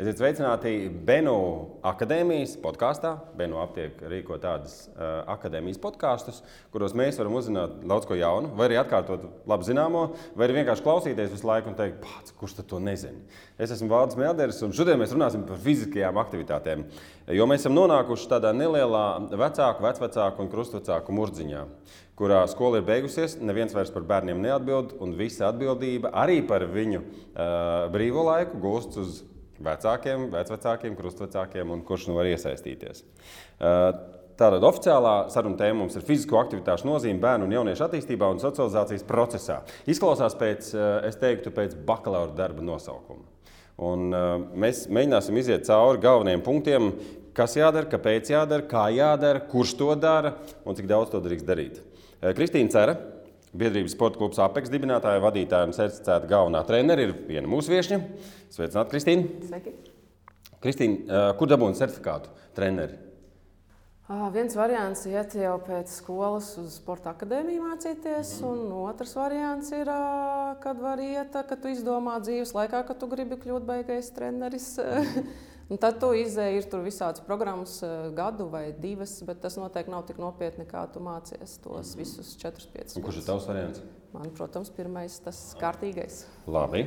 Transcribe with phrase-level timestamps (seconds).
[0.00, 0.70] Esiet sveicināti
[1.04, 1.34] Benu
[1.84, 3.10] akadēmijas podkāstā.
[3.36, 6.38] Benu aptiek rīko tādas uh, akadēmijas podkāstus,
[6.72, 10.86] kuros mēs varam uzzināt daudz ko jaunu, vai arī atkārtot labi zināmo, vai arī vienkārši
[10.86, 13.20] klausīties visu laiku un teikt, pats, kurš to nezina.
[13.60, 16.86] Es esmu Valdis Melders, un šodien mēs runāsim par fiziskajām aktivitātēm.
[17.36, 19.04] Jo mēs esam nonākuši tādā nelielā
[19.36, 21.66] vecāku, vecvecāku un krustvecāku murdziņā,
[22.16, 27.02] kurā skola ir beigusies, neviens vairs par bērniem neatbild, un visa atbildība arī par viņu
[27.04, 29.20] uh, brīvo laiku gūstas uz
[29.64, 33.04] vecākiem, vecvecākiem, krustvecākiem un kurš nu var iesaistīties.
[33.60, 33.92] Uh,
[34.40, 39.04] Tātad oficiālā saruna tēma mums ir fizisko aktivitāšu nozīme bērnu un jauniešu attīstībā un socializācijas
[39.04, 39.58] procesā.
[39.84, 43.26] Izklausās pēc, uh, es teiktu, pēc bakalaura darba nosaukuma.
[43.84, 46.88] Un, uh, mēs mēģināsim iziet cauri galvenajiem punktiem,
[47.36, 51.82] kas jādara, kāpēc jādara, kā jādara, kurš to dara un cik daudz to drīkst darīt.
[52.36, 52.96] Kristīna Cera,
[53.50, 57.98] Biedrības sporta klubs Apex dibinātāja, vadītāja un certificēta galvenā treneris ir viena mūsu viesņa.
[58.54, 59.46] Sveicināti, Kristīna!
[59.48, 59.72] Sveiki!
[60.62, 63.00] Kristīna, kur dabūt certifikātu treneri?
[64.10, 68.48] Uh, viens variants ir iet jau pēc skolas uz sporta akadēmiju mācīties, mm.
[68.48, 73.06] un otrs variants ir, uh, kad var iet, kad tu izdomā dzīves laikā, ka tu
[73.10, 74.72] gribi kļūt baigais treneris.
[74.82, 75.30] Mm.
[75.70, 77.76] Un tad tu izēji, ir tur visādas programmas,
[78.16, 82.00] gadu vai divas, bet tas noteikti nav tik nopietni, kā tu mācies tos mhm.
[82.00, 82.96] visus 4-5 gadus.
[83.06, 83.84] Kurš ir tavs variants?
[84.10, 86.24] Man, protams, pirmais, tas kārtīgais.
[86.50, 86.82] Labi.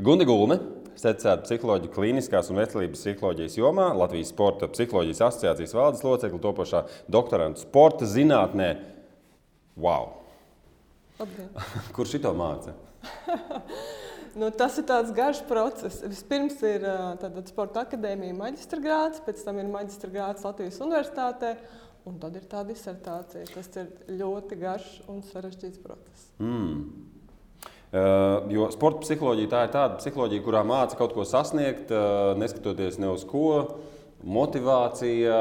[0.00, 0.56] Gundi Gulme,
[0.96, 6.80] secēta psiholoģija klīniskās un veselības psiholoģijas jomā, Latvijas Sporta psiholoģijas asociācijas valdes locekla, topošā
[7.12, 8.70] doktoranta sporta zinātnē.
[9.76, 10.14] Wow!
[11.20, 11.50] Okay.
[11.92, 12.72] Kurš šito māca?
[14.38, 16.02] Nu, tas ir tāds garš process.
[16.10, 16.84] Vispirms ir
[17.22, 21.54] tātad, sporta akadēmija maģistra grāts, pēc tam ir maģistra grāts Latvijas universitātē.
[22.04, 23.46] Un tad ir tā disertācija.
[23.54, 26.28] Tas ir ļoti garš un sarežģīts process.
[26.42, 26.82] Mm.
[27.94, 32.98] Uh, jo sporta psiholoģija tā ir tāda psiholoģija, kurā māca kaut ko sasniegt, uh, neskatoties
[32.98, 33.46] ne uz ko.
[33.54, 33.93] Uh,
[34.24, 35.36] motivācija,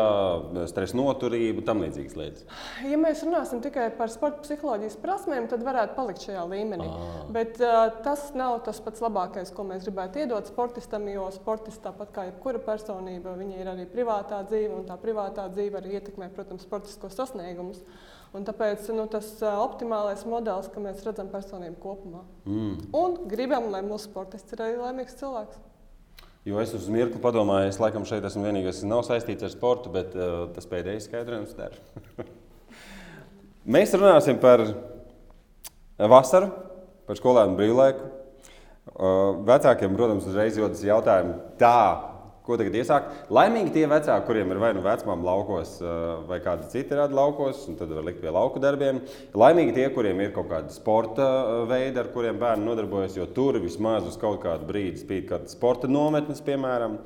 [0.70, 2.46] stresa noturība, tam līdzīgas lietas.
[2.88, 6.88] Ja mēs runāsim tikai par sporta psiholoģijas prasmēm, tad varētu palikt šajā līmenī.
[6.90, 7.26] À.
[7.34, 12.14] Bet uh, tas nav tas pats labākais, ko mēs gribētu iedot sportistam, jo sportists, tāpat
[12.16, 16.68] kā jebkura personība, viņai ir arī privātā dzīve, un tā privātā dzīve arī ietekmē, protams,
[16.68, 17.84] sportiskos sasniegumus.
[18.34, 22.24] Un tāpēc nu, tas optimālais modelis, ka mēs redzam personību kopumā.
[22.50, 22.88] Mm.
[22.98, 25.62] Un gribam, lai mūsu sportists ir arī laimīgs cilvēks.
[26.44, 29.92] Jo es uz mirkli padomāju, es laikam šeit esmu vienīgais, kas nav saistīts ar sportu,
[29.94, 31.78] bet uh, tas pēdējais skaidrojums der.
[33.74, 34.66] Mēs runāsim par
[36.12, 36.50] vasaru,
[37.08, 38.10] par skolēnu brīvlaiku.
[38.92, 42.13] Uh, vecākiem, protams, uzreiz jodas jautājumi tā,
[42.44, 43.12] Ko tagad iesākt?
[43.32, 45.70] Laimīgi tie vecāki, kuriem ir vai nu vecmāmiņa laukos,
[46.28, 49.00] vai kāda cita rada laukos, un tad var likt pie lauku darbiem.
[49.32, 51.28] Laimīgi tie, kuriem ir kaut kāda sporta
[51.70, 55.88] veida, ar kuriem bērni nodarbojas, jo tur vismaz uz kaut kādu brīdi spīd kāda sporta
[55.88, 56.98] nometnes, piemēram.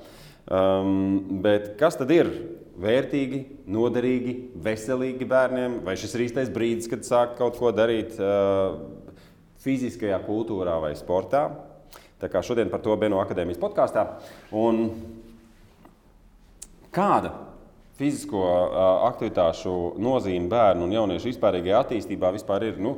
[0.47, 2.33] Um, bet kas tad ir
[2.81, 4.33] vērtīgi, noderīgi,
[4.65, 5.77] veselīgi bērniem?
[5.85, 8.79] Vai šis ir īstais brīdis, kad sāk kaut ko darīt uh,
[9.61, 11.45] fiziskajā kultūrā vai sportā?
[12.17, 14.07] Tā kā šodien par to Beno akadēmijas podkāstā.
[14.57, 14.87] Un
[16.97, 17.33] Kāda
[17.97, 18.41] fizisko
[19.07, 22.79] aktivitāšu nozīme bērnu un jauniešu vispārīgajā attīstībā vispār ir?
[22.81, 22.97] Nu,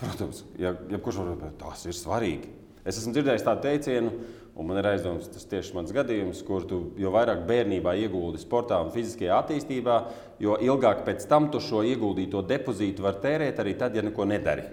[0.00, 2.52] protams, ja, ja kurš var teikt, tas ir svarīgi.
[2.86, 4.12] Es esmu dzirdējis tādu teicienu,
[4.56, 8.78] un man ir aizdoms, tas tieši mans gadījums, kur tu jo vairāk bērnībā ieguldi sportā
[8.84, 9.96] un fiziskajā attīstībā,
[10.40, 14.68] jo ilgāk pēc tam tu šo ieguldīto depozītu var tērēt arī tad, ja neko nedari.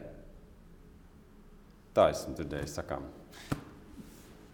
[1.93, 3.09] Tā esmu dzirdējis sakām.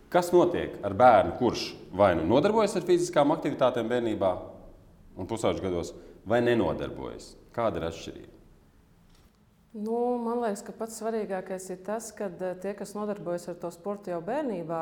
[0.09, 4.31] Kas notiek ar bērnu, kurš vai nu nodarbojas ar fiziskām aktivitātēm bērnībā
[5.19, 5.93] un pusauģu gados,
[6.25, 7.35] vai nenodarbojas?
[7.53, 8.35] Kāda ir atšķirība?
[9.77, 13.69] Nu, man liekas, ka pats svarīgākais ir tas, ka eh, tie, kas nodarbojas ar to
[13.69, 14.81] sportu jau bērnībā,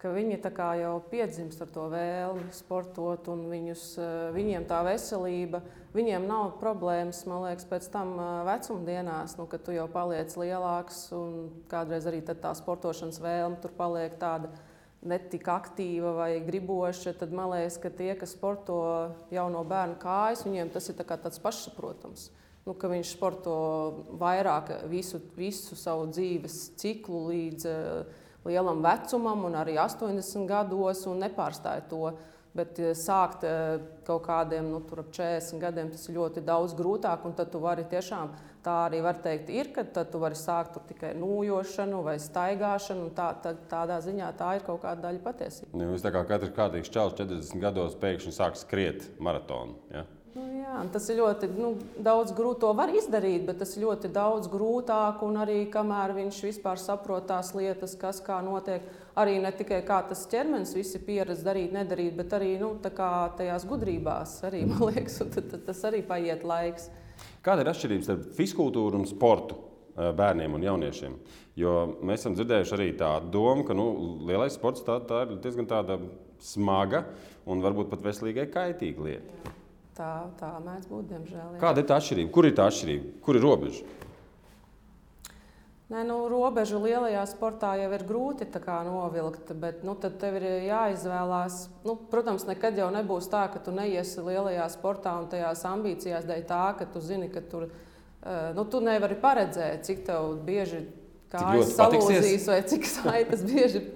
[0.00, 0.38] ka viņi
[0.80, 5.62] jau piedzimst ar to vēlmi sportot, un viņus, eh, viņiem tā veselība,
[5.94, 11.12] viņiem nav problēmas, man liekas, pēc tam eh, vecumdienās, nu, kad tu jau paliec lielāks,
[11.12, 14.52] un kādreiz arī tā sportošanas vēlme tur paliek tāda
[15.06, 20.44] netik aktīva vai griboša, tad man liekas, ka tie, kas sporto jau no bērna kājas,
[20.44, 22.30] viņiem tas ir tā tāds pašsaprotams.
[22.66, 23.56] Nu, ka viņš sporto
[24.18, 31.22] vairāk visu, visu savu dzīves ciklu līdz uh, lielam vecumam, un arī 80 gados, un
[31.26, 32.10] nepārstāja to.
[32.56, 33.76] Bet eh, sākt uh,
[34.06, 37.26] kaut kādiem nu, 40 gadiem, tas ir ļoti daudz grūtāk.
[37.36, 38.32] Tad tu vari tiešām
[38.66, 43.12] Tā arī var teikt, ir, ka tu vari sākt tikai nūjošanu vai staigāšanu.
[43.14, 45.70] Tā, tā, tādā ziņā tā ir kaut kāda daļa patiesības.
[45.70, 49.78] Nu, jūs tā kā katrs kārtīgs čels 40 gados pēkšņi sāk skriet maratonu.
[49.94, 50.02] Ja?
[50.36, 51.70] Nu, jā, Jā, tas ir ļoti nu,
[52.04, 52.60] daudz grūti.
[52.64, 55.22] To var izdarīt, bet tas ir ļoti daudz grūtāk.
[55.24, 58.84] Un arī kamēr viņš vispār saprot tās lietas, kas kā notiek,
[59.16, 64.36] arī ne tikai kā tas ķermenis visi pieredz darīt, nedarīt, bet arī nu, tajās gudrībās.
[64.48, 66.90] Arī, man liekas, tad, tad tas arī paiet laiks.
[67.46, 69.56] Kāda ir atšķirība starp fiziskultūru un sportu
[69.96, 71.18] bērniem un jauniešiem?
[71.56, 73.86] Jo mēs esam dzirdējuši arī tādu domu, ka nu,
[74.28, 75.70] lielais sports tā, tā ir diezgan
[76.42, 77.06] smaga
[77.48, 79.54] un varbūt pat veselīgai kaitīga lieta.
[79.96, 81.54] Tā, tā mēdz būt, diemžēl.
[81.54, 81.60] Jā.
[81.60, 82.32] Kāda ir tā atšķirība?
[82.34, 83.12] Kur ir tā atšķirība?
[83.24, 83.94] Kur ir robeža?
[85.86, 88.48] Nē, nu, robežu lielajā sportā jau ir grūti
[88.88, 91.68] novilkt, bet nu, tad tev ir jāizvēlās.
[91.86, 96.44] Nu, protams, nekad jau nebūs tā, ka tu neiesi lielajā sportā un tajās ambīcijās dēļ
[96.44, 97.70] tā, ka tu zini, ka tur
[98.52, 100.10] nu, tu nevari paredzēt, cik
[100.44, 100.88] bieži
[101.30, 103.86] kājas salūzīs vai cik saites bieži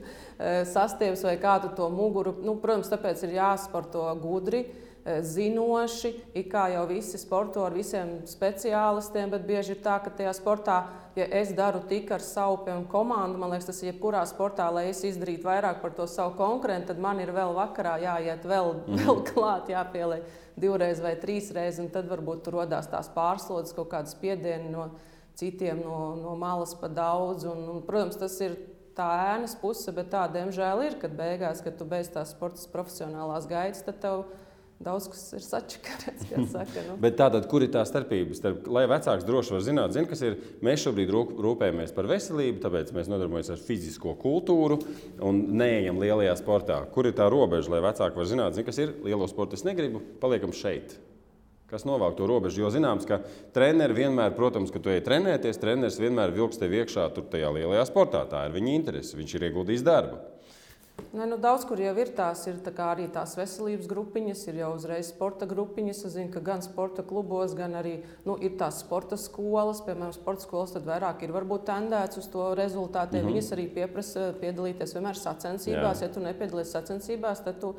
[0.70, 2.38] sastieps vai kā tu to muguru.
[2.40, 8.18] Nu, protams, tāpēc ir jāsporto gudri Eh, zinoši, it kā jau visi sporto ar visiem
[8.28, 10.80] speciālistiem, bet bieži ir tā, ka tajā sportā,
[11.16, 14.88] ja es daru tik ar savu piemēram, komandu, man liekas, tas ir jebkurā sportā, lai
[14.90, 19.00] es izdarītu vairāk par to savu konkurentu, tad man ir vēl vakarā jāiet vēl, mm.
[19.04, 20.28] vēl klāt, jāpieliek
[20.60, 24.90] divreiz vai trīsreiz, un tad varbūt tur rodās tās pārslodzes, kaut kādas spiedieni no
[25.40, 27.46] citiem no, no malas pa daudz.
[27.48, 28.58] Un, un, protams, tas ir
[28.96, 33.48] tā ēnas puse, bet tā, diemžēl, ir, kad beigās, kad tu beidz tās sporta profesionālās
[33.50, 34.24] gaitas, tad tev
[34.80, 36.82] Daudz kas ir sačakarēts, kā saka.
[36.86, 36.94] Nu.
[37.02, 38.32] Bet tātad, kur ir tā starpība?
[38.38, 40.38] Starp, lai vecāks droši var zināt, zin, kas ir.
[40.64, 44.80] Mēs šobrīd rūpējamies par veselību, tāpēc mēs nodarbojamies ar fizisko kultūru
[45.20, 46.80] un neejam lielajā sportā.
[46.94, 49.60] Kur ir tā robeža, lai vecāki var zināt, zin, kas ir lielo sportu?
[49.60, 50.96] Es negribu, paliekam šeit.
[51.68, 52.64] Kas novāk to robežu?
[52.64, 53.20] Jo zināms, ka
[53.54, 57.84] treneri vienmēr, protams, ka tu ej trenēties, treneris vienmēr vilks tevi iekšā tur tajā lielajā
[57.92, 58.24] sportā.
[58.32, 60.18] Tā ir viņa interese, viņš ir ieguldījis darbu.
[61.12, 64.72] Ne, nu, daudz kur jau ir tās, ir tā arī tās veselības grupiņas, ir jau
[64.76, 66.02] uzreiz sporta grupiņas.
[66.06, 69.82] Es zinu, ka gan sporta klubos, gan arī nu, ir tās sporta skolas.
[69.86, 73.22] Piemēram, sporta skolas tad vairāk ir varbūt tendēts uz to rezultātiem.
[73.22, 73.40] Mm -hmm.
[73.40, 76.00] Viņas arī pieprasa piedalīties vienmēr sacensībās.
[76.00, 76.08] Jā.
[76.08, 77.74] Ja tu nepiedalies sacensībās, tad tu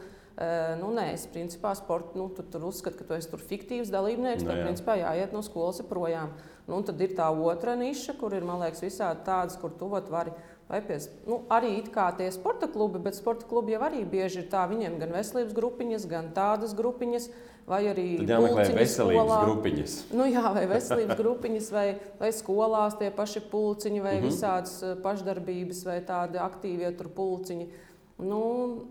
[0.79, 4.43] nu, nē, es principā sporta, nu, tu tur uzskatu, ka tu esi fiktīvs dalībnieks.
[4.43, 4.65] No, tad, jā.
[4.65, 6.33] principā, jāiet no skolas projām.
[6.69, 10.31] Nu, tad ir tā otra niša, kur ir, man liekas, visādi tādas, kur tu vari
[10.71, 10.97] vai pie,
[11.27, 11.73] nu, arī
[12.17, 16.05] tie sporta klubi, bet sporta klubi jau arī bieži ir tā, viņiem gan veselības grupiņas,
[16.07, 17.31] gan tādas grupiņas.
[17.69, 19.35] Vai arī veselības skolā.
[19.45, 19.91] grupiņas.
[20.17, 21.85] Nu, jā, vai veselības grupiņas, vai,
[22.19, 24.31] vai skolās tie paši pulciņi, vai mm -hmm.
[24.31, 27.69] visādas eh, pašdarbības, vai tādi aktīvie tur pulciņi.
[28.17, 28.41] Nu,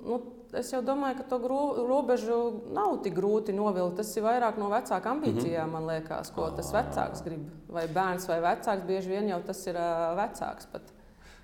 [0.06, 0.20] nu,
[0.52, 2.38] es jau domāju, ka to gro, robežu
[2.72, 3.96] nav tik grūti novilkt.
[3.96, 5.72] Tas ir vairāk no vecāka ambīcijām, mm -hmm.
[5.72, 7.50] man liekas, ko tas vecāks grib.
[7.68, 10.66] Vai bērns vai vecāks, bieži vien jau tas ir uh, vecāks.
[10.72, 10.99] Pat.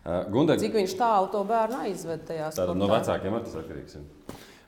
[0.06, 0.60] Uh, Gundeg...
[0.62, 2.76] Cik viņš tālu to bērnu aizved tajā sportā?
[2.78, 3.96] No vecākiem arī tas atkarīgs.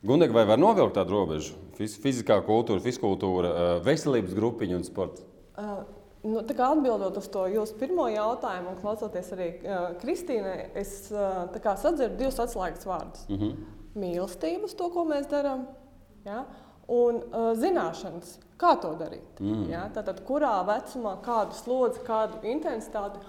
[0.03, 1.55] Gundeg, vai var novilkt tādu robežu?
[1.79, 5.23] Fizikā kultūra, fiskultūra, uh, veselības grupiņa un sports?
[5.55, 5.79] Uh,
[6.23, 11.47] Nu, atbildot uz to jūsu pirmo jautājumu, un klausoties arī uh, Kristīnai, es uh,
[11.79, 13.21] sadzirdu divus atslēgas vārdus.
[13.29, 13.53] Mm -hmm.
[13.95, 15.65] Mīlestību uz to, ko mēs darām,
[16.25, 16.43] ja?
[16.87, 19.39] un uh, zināšanas, kā to darīt.
[19.39, 19.69] Mm.
[19.69, 19.89] Ja?
[19.95, 23.19] Tātad, kurā vecumā, kādu slodzi, kādu intensitāti.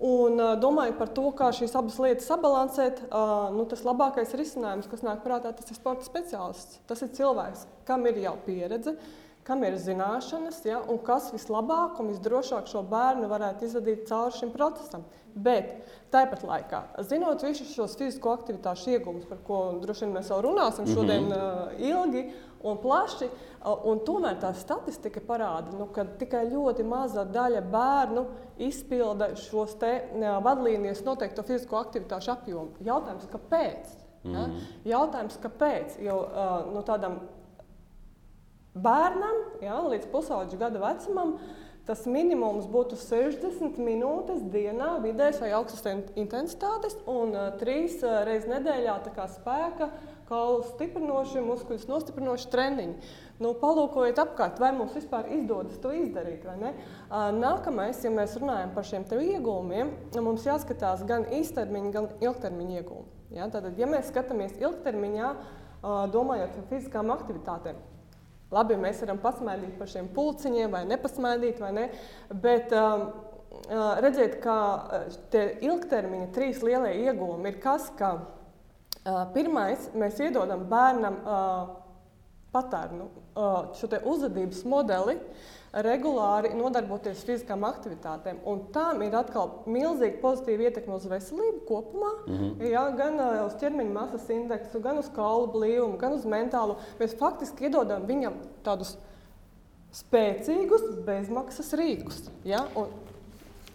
[0.00, 3.02] Un, uh, domāju par to, kā šīs abas lietas sabalansēt.
[3.10, 6.78] Uh, nu, tas labākais risinājums, kas nāk prātā, tas ir sporta speciālists.
[6.88, 8.94] Tas ir cilvēks, kam ir jau pieredze,
[9.44, 14.54] kam ir zināšanas, ja, un kas vislabāk un visdrošāk šo bērnu varētu izvadīt cauri šim
[14.56, 15.04] procesam.
[15.34, 15.74] Bet
[16.10, 20.88] tāpat laikā, zinot visus šos fizisko aktivitāšu iegūmus, par ko droši vien mēs vēl runāsim
[20.90, 21.84] šodien mm -hmm.
[21.90, 22.24] ilgi
[22.62, 28.26] un plaši, uh, un tomēr tā statistika parāda, nu, ka tikai ļoti maza daļa bērnu
[28.66, 32.84] izpilda šos te uh, vadlīnijas noteikto fizisko aktivitāšu apjomu.
[32.84, 33.96] Jautājums, kāpēc?
[34.22, 34.34] Mm -hmm.
[34.34, 34.46] ja?
[34.46, 34.58] Mhm.
[34.84, 36.00] Jautājums, kāpēc?
[36.04, 37.20] Jo uh, nu, tādam
[38.74, 41.38] bērnam ja, līdz pusaudža gada vecumam
[41.86, 48.50] tas minimums būtu 60 minūtes dienā, vidējas vai augstas intensitātes, un uh, trīs uh, reizes
[48.50, 48.98] nedēļā
[49.34, 49.90] spēka,
[50.30, 53.12] kaulu stiprinoši, muskuļus nostiprinoši treniņi.
[53.42, 56.46] Nu, palūkojiet apkārt, vai mums vispār izdodas to izdarīt.
[57.10, 63.08] Nākamais, ja mēs runājam par šiem iegūmiem, mums jāskatās gan īstermiņa, gan ilgtermiņa iegūmi.
[63.36, 63.48] Ja?
[63.48, 65.32] Tātad, ja mēs skatāmies ilgtermiņā,
[66.12, 67.80] domājot par fiziskām aktivitātēm,
[68.50, 71.84] Labi, mēs varam pasmaidīt par šiem pulciņiem, vai nepasmaidīt, vai ne.
[72.42, 73.04] Bet um,
[74.02, 74.56] redziet, ka
[75.30, 78.16] tie ilgtermiņa trīs lielie iegūmi ir kas, ka
[79.04, 81.70] uh, pirmais mēs iedodam bērnam uh,
[82.54, 85.18] patērnu, uh, šo uzvedības modeli.
[85.70, 88.40] Regulāri nodarboties fiziskām aktivitātēm.
[88.50, 92.64] Un tam ir atkal milzīga pozitīva ietekme uz veselību kopumā, mm -hmm.
[92.72, 96.74] ja, gan uh, uz ķermeņa masas indeksu, gan uz kaulu blīvumu, gan uz mentālu.
[96.98, 98.96] Mēs faktiski iedodam viņam tādus
[99.94, 102.24] spēcīgus bezmaksas rīkus.
[102.44, 102.64] Ja?
[102.74, 102.90] Un,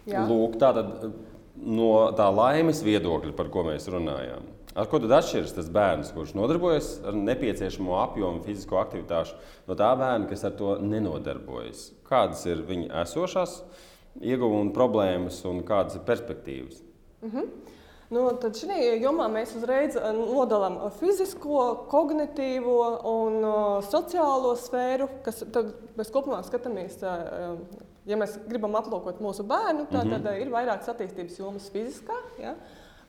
[0.06, 0.26] jā.
[0.28, 1.12] Lūk, tā tad
[1.56, 4.55] no tā laimes viedokļa, par ko mēs runājām.
[4.76, 9.88] Ar ko tad atšķiras tas bērns, kurš nodarbojas ar nepieciešamo apjomu fizisko aktivitāšu, no tā
[9.96, 11.86] bērna, kas ar to nenodarbojas?
[12.04, 13.62] Kādas ir viņa esošās
[14.20, 16.82] ieguvuma problēmas un kādas ir perspektīvas?
[17.22, 17.48] Mm -hmm.
[18.10, 25.42] Nu, tad šajā jomā mēs uzreiz eh, nodalām fizisko, kognitīvo un uh, sociālo sfēru, kas
[25.96, 27.00] mēs kopumā skatāmies.
[28.06, 30.22] Ja mēs gribam aplūkot mūsu bērnu, tad, mm -hmm.
[30.22, 32.54] tad ir vairākas attīstības jomas- fiziskā, ja,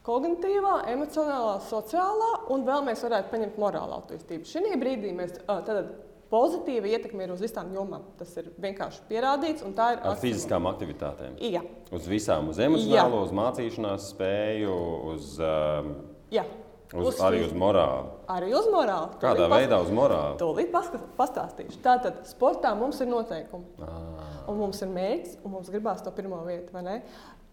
[0.08, 4.48] kognitīvā, emocionālā, sociālā, un vēl mēs varētu paņemt morālā attīstību.
[4.48, 5.96] Šī brīdī mēs tad,
[6.32, 8.06] pozitīva ietekme ir uz visām jomām.
[8.20, 9.66] Tas ir vienkārši pierādīts.
[9.68, 10.24] Ar atsimot.
[10.24, 11.40] fiziskām aktivitātēm.
[11.54, 11.64] Jā.
[11.96, 13.26] Uz visām, uz emocionālo, Jā.
[13.28, 14.80] uz mācīšanās spēju,
[15.14, 15.36] uz.
[15.40, 15.94] Um,
[16.34, 16.48] Jā.
[16.96, 18.14] Uz, uz arī uz morāli.
[18.32, 19.18] Arī uz morāli.
[19.20, 20.38] Kādā tūlīt veidā uz morāli?
[20.40, 20.70] Tūlīt
[21.18, 21.82] pastāstīšu.
[21.84, 23.66] Tātad sportā mums ir noteikumi.
[23.84, 24.30] Ah.
[24.48, 26.72] Un mums ir mērķis, un mums gribās to pirmo vietu.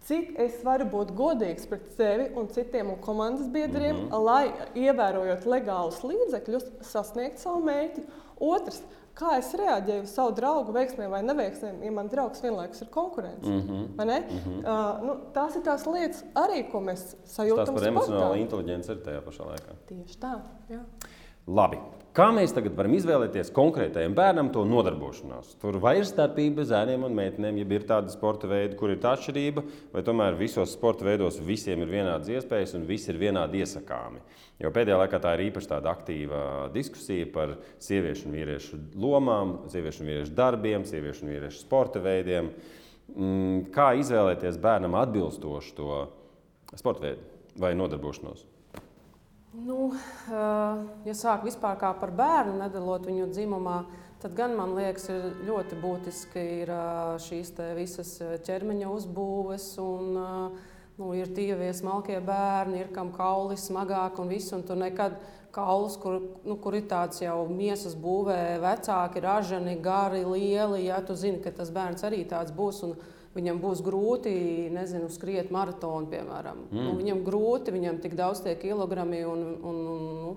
[0.05, 4.25] Cik es varu būt godīgs pret sevi un citiem un komandas biedriem, mm -hmm.
[4.27, 8.03] lai ievērojot legālus līdzekļus, sasniegtu savu mērķi.
[8.39, 8.83] Otrs,
[9.17, 13.49] kā es reaģēju uz savu draugu veiksmēm vai neveiksmēm, ja man draugs vienlaikus ir konkurence.
[13.49, 13.87] Mm -hmm.
[13.97, 14.59] mm -hmm.
[14.59, 17.65] uh, nu, tās ir tās lietas, arī, ko mēs sajūtam.
[17.65, 19.75] Tas par emocionālo inteligenci ir tajā pašā laikā.
[19.87, 20.39] Tieši tā.
[20.69, 20.79] Jā.
[21.45, 21.77] Labi.
[22.15, 25.57] Kā mēs tagad varam izvēlēties konkrētajam bērnam to nodarbošanās?
[25.59, 29.11] Tur vai ir starpība zēniem un meitenēm, ja ir tāda sporta veida, kur ir tā
[29.17, 34.23] atšķirība, vai tomēr visos sporta veidos visiem ir vienādas iespējas un visi ir vienādi iesakāmi.
[34.63, 36.39] Jo pēdējā laikā tā ir īpaši tāda aktīva
[36.73, 42.49] diskusija par sieviešu un vīriešu lomām, sieviešu un vīriešu darbiem, sieviešu un vīriešu sporta veidiem.
[43.11, 46.01] Mm, kā izvēlēties bērnam atbilstošu to
[46.79, 48.47] sporta veidu vai nodarbošanos?
[49.55, 49.93] Nu,
[51.05, 53.79] ja sāk vispār kā par bērnu, nedalot viņu dzimumā,
[54.21, 56.71] tad gan man liekas, ir ļoti būtiski ir
[57.21, 58.15] šīs visas
[58.47, 59.67] ķermeņa uzbūves.
[59.83, 60.19] Un,
[60.99, 64.53] nu, ir tie smalkie bērni, ir kam kaulis smagāk un viss.
[64.55, 65.17] Un tur nekad
[65.55, 70.87] kauls, kur, nu, kur ir tāds jau miesas būvē, vecāki, ražani, gari, lieli.
[70.87, 72.81] Ja tu zini, ka tas bērns arī tāds būs.
[72.87, 72.97] Un,
[73.35, 74.31] Viņam būs grūti,
[74.71, 76.61] nezinu, skriet maratonu, piemēram.
[76.69, 76.85] Mm.
[76.85, 80.29] Nu, viņam grūti, viņam tik daudz tie kilogrami un, un, un nu,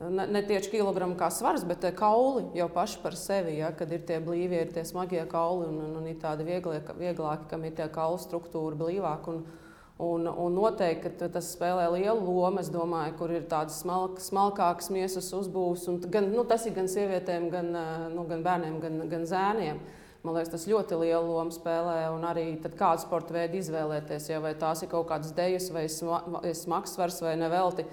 [0.00, 3.58] ne, ne tieši kilogrami kā svars, bet kauli jau paši par sevi.
[3.60, 6.80] Ja, kad ir tie blīvie, ir tie smagie kauli un, un, un ir tādi vieglie,
[6.98, 9.36] vieglāki, kam ir tie kaulu struktūra blīvāka.
[9.36, 9.60] Un,
[9.94, 12.58] Un, un noteikti tas spēlē lielu lomu.
[12.58, 15.86] Es domāju, kur ir tādas smalk, smalkākas miesas uzbūves.
[16.10, 17.68] Gan, nu, tas ir gan sievietēm, gan,
[18.10, 19.78] nu, gan bērniem, gan, gan zēniem.
[20.24, 22.08] Man liekas, tas ļoti lielu lomu spēlē.
[22.26, 24.30] Arī kādu sporta veidu izvēlēties.
[24.32, 27.86] Ja, vai tās ir kaut kādas dejas, vai smags svars, vai nevelti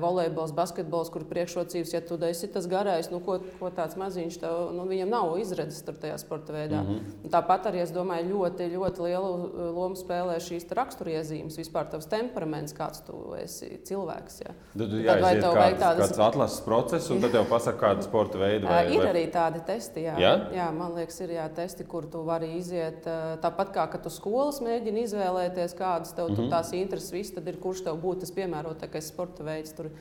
[0.00, 4.72] volejbols, basketbols, kur priekšrocības, ja tu esi tas garais, nu, ko, ko tāds maziņš, tev,
[4.76, 6.82] nu, viņam nav izredzes tur tajā sporta veidā.
[6.82, 7.30] Mm -hmm.
[7.32, 9.30] Tāpat arī es domāju, ļoti, ļoti lielu
[9.76, 14.40] lomu spēlē šīs raksturiezīmes, vispār tavs temperaments, kāds tu esi cilvēks.
[14.44, 14.54] Ja.
[14.78, 18.02] Tad, jā, tad vai tev vajag tādas kāds atlases process, un tad tev pasaka, kādu
[18.02, 18.66] sporta veidu.
[18.66, 19.08] Vai, ir vai...
[19.12, 20.16] arī tādi testi, jā.
[20.18, 20.34] jā?
[20.54, 23.06] jā man liekas, ir jā testi, kur tu vari iziet.
[23.42, 26.50] Tāpat kā tu skolas mēģini izvēlēties, kādas tev mm -hmm.
[26.50, 29.61] tās intereses, viss, tad ir kurš tev būtu tas piemērotākais sporta veids.
[29.70, 29.92] Tur.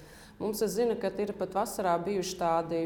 [0.41, 2.85] Mums, es zinu, ka ir pat vasarā bijuši tādi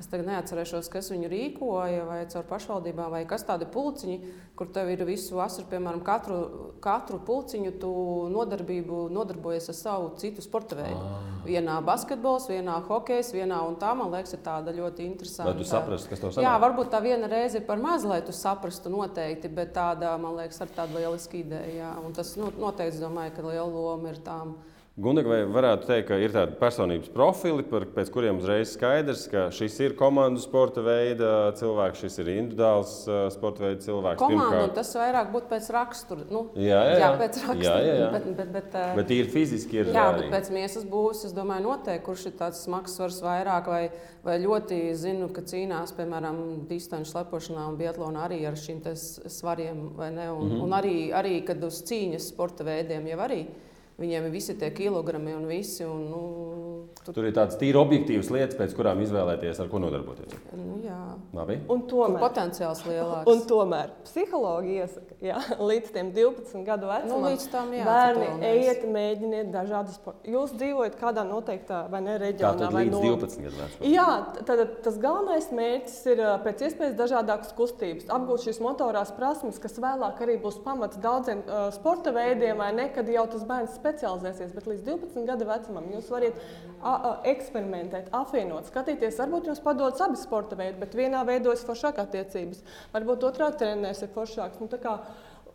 [0.00, 4.14] Es tagad neatcerēšos, kas viņu rīkoja, vai caur pašvaldībām, vai kas tādi pulciņi,
[4.56, 6.38] kur tev ir visu vasaru, piemēram, katru,
[6.80, 7.90] katru pulciņu tu
[8.32, 10.96] nodarbību nodarbojies ar savu citu sporta veidu.
[10.96, 11.28] Ah.
[11.44, 15.50] Vienā basketbols, vienā hokejs, vienā un tā, man liekas, ir tāda ļoti interesanta.
[15.52, 16.48] Lai tu saprastu, kas tev sanāk?
[16.48, 20.40] Jā, varbūt tā viena reize ir par maz, lai tu saprastu noteikti, bet tāda, man
[20.40, 21.76] liekas, ar tādu lielisku ideju.
[21.82, 21.92] Jā.
[22.00, 24.56] Un tas nu, noteikti, domāju, ka liela loma ir tām.
[24.92, 29.46] Gundag, vai varētu teikt, ka ir tādi personības profili, par, pēc kuriem uzreiz skaidrs, ka
[29.56, 32.92] šis ir komandu sporta veida cilvēks, šis ir individuāls
[33.32, 34.20] sporta veida cilvēks?
[34.20, 36.26] Komandu, pirmkārt, tas vairāk būtu pēc rakstura.
[36.28, 37.08] Nu, jā, jā, jā.
[37.22, 37.70] pēc rakstura.
[37.70, 38.10] Jā, jā, jā.
[38.12, 39.94] Bet, bet, bet, bet ir fiziski ir.
[39.96, 40.26] Jā, arī.
[40.26, 43.82] bet pēc miesas būs, es domāju, noteikti, kurš ir tāds smags svars vairāk vai,
[44.28, 50.12] vai ļoti zinu, ka cīnās, piemēram, distanču slepošanā un biatlonā arī ar šiem svariem, vai
[50.12, 50.28] ne?
[50.36, 50.64] Un, mm -hmm.
[50.68, 53.46] un arī, arī, kad uz cīņas sporta veidiem jau arī.
[54.02, 55.84] Viņiem ir visi tie kilogrami un visi.
[55.86, 56.22] Un, nu,
[57.04, 57.14] tur...
[57.16, 60.34] tur ir tādas tīri objektīvas lietas, pēc kurām izvēlēties, ar ko nodarboties.
[60.56, 60.98] Nu, jā,
[61.36, 61.58] Labi.
[61.72, 63.30] un tomēr tur potenciāls lielāks.
[63.32, 69.52] Un tomēr psihologi iesaka, jā, līdz 12 gadu vecumam, nu, tam, jā, bērni ejiet, mēģiniet
[69.54, 70.00] dažādas.
[70.28, 72.54] Jūs dzīvojat kādā noteiktā vai ne reģionā.
[72.60, 73.02] Tātad līdz no...
[73.06, 73.92] 12 gadu vecumam.
[73.92, 74.08] Jā,
[74.48, 80.22] tad tas galvenais mērķis ir pēc iespējas dažādākas kustības, apgūt šīs motorās prasmes, kas vēlāk
[80.24, 84.68] arī būs pamats daudziem uh, sporta veidiem, vai ne, kad jau tas bērns specializēsies, bet
[84.70, 86.38] līdz 12 gadu vecumam jūs varat
[87.32, 89.18] eksperimentēt, apvienot, skatīties.
[89.22, 92.64] Varbūt jums padodas abi sporta veidi, bet vienā veidojas foršākās attiecības.
[92.94, 94.62] Varbūt otrā treneris ir foršāks.
[94.62, 94.98] Nu, kā,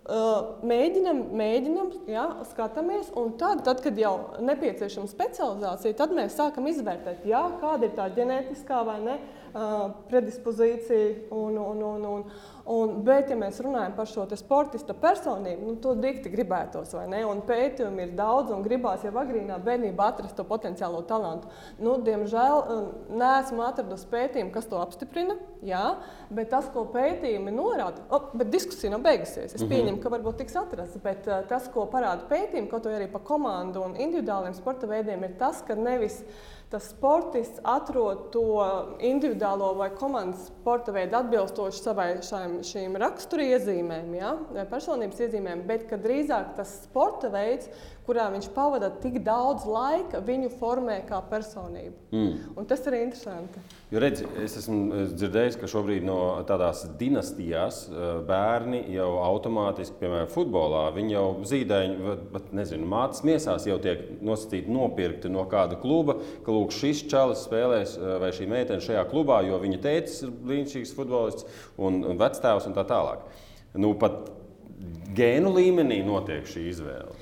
[0.08, 6.70] Uh, mēģinam, mēģinam jā, skatāmies, un tad, tad, kad jau nepieciešama specializācija, tad mēs sākam
[6.72, 9.38] izvērtēt, jā, kāda ir tā ģenētiskā vai ne uh,
[10.12, 11.28] predispozīcija.
[11.38, 12.30] Un, un, un, un,
[12.68, 17.22] Un, bet, ja mēs runājam par šo sportista personību, nu, to dikti gribētos, vai ne?
[17.24, 21.48] Un pētījumi ir daudz, un gribās jau agrīnā bērnībā atrast to potenciālo talantu.
[21.80, 22.66] Nu, diemžēl
[23.22, 25.86] neesmu atradusi pētījumu, kas to apstiprina, jā,
[26.28, 29.56] bet tas, ko pētījumi norāda, oh, bet diskusija nav beigusies.
[29.56, 29.72] Es mhm.
[29.72, 33.86] pieņemu, ka varbūt tiks atrasts, bet uh, tas, ko parāda pētījumi, kaut arī par komandu
[33.88, 36.20] un individuāliem sporta veidiem, ir tas, ka nevis
[36.72, 38.44] tas sportists atrod to
[39.00, 44.34] individuālo vai komandas sporta veidu atbilstoši savai šīm, šīm raksturiezīmēm, ja,
[44.72, 47.72] personības iezīmēm, bet drīzāk tas sporta veids,
[48.08, 51.96] kurā viņš pavada tik daudz laika, viņu formē kā personību.
[52.16, 52.54] Mm.
[52.56, 53.64] Un tas ir interesanti.
[53.92, 60.32] Jo redz, es esmu dzirdējis, ka šobrīd no tādās dinastijās eh, bērni jau automātiski, piemēram,
[60.32, 66.18] futbolā, viņi jau zīdaiņi, bet nezinu, mātes miesās jau tiek nosacīti nopirkti no kāda kluba,
[66.46, 70.34] ka lūk, šis čalis spēlēs eh, vai šī meitene šajā klubā, jo viņa tēcis ir
[70.50, 73.24] brīnišķīgs futbolists un vectēvs un tā tālāk.
[73.78, 74.32] Nu, pat
[75.18, 77.16] gēnu līmenī notiek šī izvēle.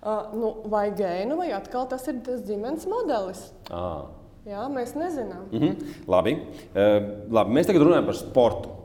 [0.00, 3.42] Uh, nu, vai gēnu, vai atkal tas ir tas ģimenes modelis?
[3.68, 4.08] À.
[4.48, 5.42] Jā, mēs nezinām.
[5.52, 5.96] Mm -hmm.
[6.08, 6.32] Labi.
[6.72, 7.52] Uh, labi.
[7.58, 8.79] Mēs tagad runājam par sportu.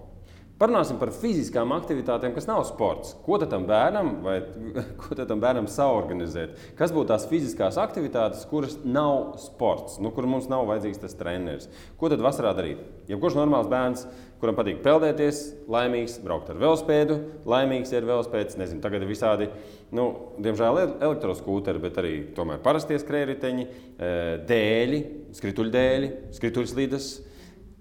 [0.56, 3.12] Parunāsim par fiziskām aktivitātēm, kas nav sports.
[3.26, 4.38] Ko tam bērnam, vai,
[5.02, 6.56] ko tam bērnam saorganizēt?
[6.80, 11.68] Kas būtu tās fiziskās aktivitātes, kuras nav sports, nu, kur mums nav vajadzīgs tas treneris?
[12.00, 12.86] Ko tad vasarā darīt?
[13.12, 14.08] Jebkurš normāls bērns
[14.46, 17.18] kuram patīk peldēties, laimīgs, braukt ar velospēdu,
[17.50, 18.60] laimīgs ir velospēds.
[18.60, 19.48] Nezinu, tagad ir visādi,
[19.96, 20.10] nu,
[20.44, 24.12] diemžēl, elektroskūteri, bet arī tomēr parastie skrējēji, e,
[24.50, 25.00] dēļi,
[25.40, 27.10] skrituļdēļi, skrituļslīdes.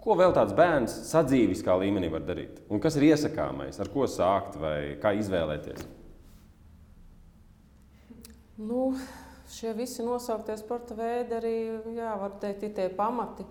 [0.05, 2.59] Ko vēl tāds bērns sadzīviskā līmenī var darīt?
[2.69, 5.87] Un kas ir iesakāmais, ar ko sākt vai kā izvēlēties?
[8.61, 8.91] Nu,
[9.51, 11.55] šie visi nosauktie sporta veidi arī,
[11.97, 13.47] jā, var teikt, ir tie pamati.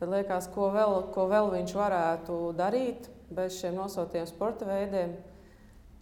[0.00, 5.12] Tad liekas, ko vēl, ko vēl viņš varētu darīt bez šiem nosauktiem sporta veidiem.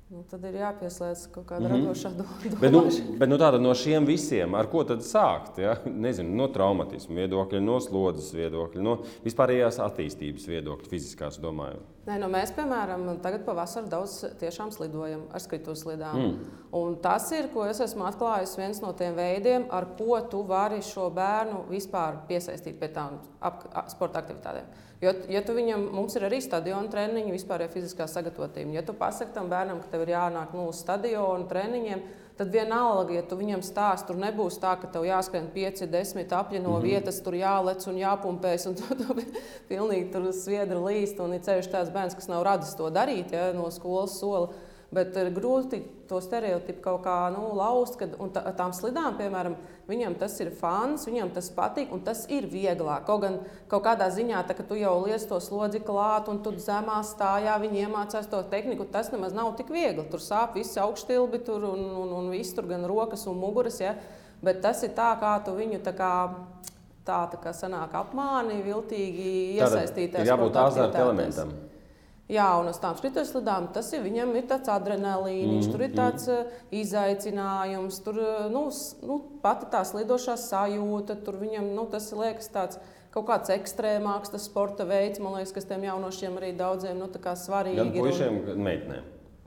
[0.08, 1.82] Nu, tad ir jāpieslēdz kaut kāda mm -hmm.
[1.84, 2.36] radošā doma.
[2.60, 2.80] Bet, nu,
[3.20, 5.58] bet nu, tāda no šiem visiem, ar ko tad sākt?
[5.60, 5.74] Ja?
[5.84, 11.84] Nezinu, no traumatismu viedokļa, no slodzes viedokļa, no vispārējās attīstības viedokļa, fiziskās domājot.
[12.08, 16.16] Nē, nu mēs, piemēram, tagad pavasarī daudz tiešām slidojam ar skrituļslidām.
[16.16, 16.58] Mm.
[16.72, 20.80] Un tas ir, ko es esmu atklājis, viens no tiem veidiem, ar ko tu vari
[20.80, 23.60] šo bērnu vispār piesaistīt pie tām ap,
[23.92, 24.87] sporta aktivitātēm.
[24.98, 28.72] Jo, ja tu viņam, mums ir arī stadiona treniņi, vispār ir fiziskā sagatavotība.
[28.74, 32.02] Ja tu pasaki tam bērnam, ka tev ir jānāk no stadiona treniņiem,
[32.38, 36.62] tad vienalga, ja tu viņam stāst, tur nebūs tā, ka tev jāskrien 5, 10 apļi
[36.62, 36.86] no mm -hmm.
[36.86, 39.16] vietas, tur jālec un jāpumpēs, un tu, tu
[39.68, 41.20] pilnīgi tur sviedra līst.
[41.22, 44.48] Un ir ceļš tāds bērns, kas nav radis to darīt ja, no skolas sola.
[44.88, 50.14] Bet ir grūti to stereotipu kaut kā nu, laust, kad tā, tām slidām, piemēram, viņam
[50.16, 53.04] tas ir fans, viņam tas patīk un tas ir vieglāk.
[53.04, 53.36] Kaut gan
[53.68, 57.58] kaut kādā ziņā, tā, ka tu jau liec to slodzi klāt un tu zemā stājā
[57.60, 60.06] viņi iemācās to tehniku, tas nemaz nav tik viegli.
[60.08, 63.82] Tur sāp visi augštilbi tur un, un, un viss tur gan rokas un muguras.
[63.84, 63.92] Ja?
[64.40, 66.14] Bet tas ir tā, kā tu viņu tā kā
[67.08, 70.22] tā, tā kā sanāk apmāni, viltīgi iesaistīties.
[70.24, 71.52] Ir jābūt azarta elementam.
[72.28, 76.28] Jā, un uz tām skrituļslidām tas ir viņam ir tāds adrenalīns, mm, tur ir tāds
[76.28, 76.58] mm.
[76.82, 78.20] izaicinājums, tur
[78.52, 78.66] nu,
[79.08, 82.80] nu, pati tā slidošā sajūta, tur viņam nu, tas liekas tāds.
[83.08, 87.80] Kaut kāds ekstrēmāks, sporta veids, man liekas, kas tiem jaunošiem arī daudziem nu, svarīgi.
[87.80, 89.06] Gan puišiem, gan meitenēm.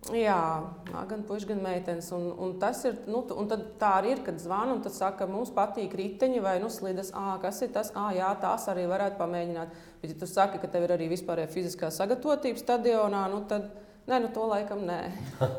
[0.10, 0.64] Jā,
[1.06, 2.08] gan puikas, gan meitenes.
[2.16, 5.94] Un, un tas ir, nu, un tā arī ir, kad zvana un saka, mums patīk
[5.94, 7.12] riteņi vai nu, slidas.
[7.14, 7.92] À, kas ir tas?
[7.94, 9.76] À, jā, tās arī varētu pamēģināt.
[10.02, 13.70] Bet, ja tu saki, ka tev ir arī vispārējā fiziskā sagatavotība stadionā, nu tad
[14.10, 15.00] nē, nu to laikam nē.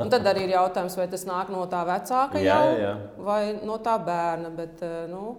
[0.02, 2.92] Un tad arī ir jautājums, vai tas nāk no tā vecāka jā, jau, jā, jā.
[3.22, 4.50] vai no tā bērna.
[4.58, 5.36] Bet, nu,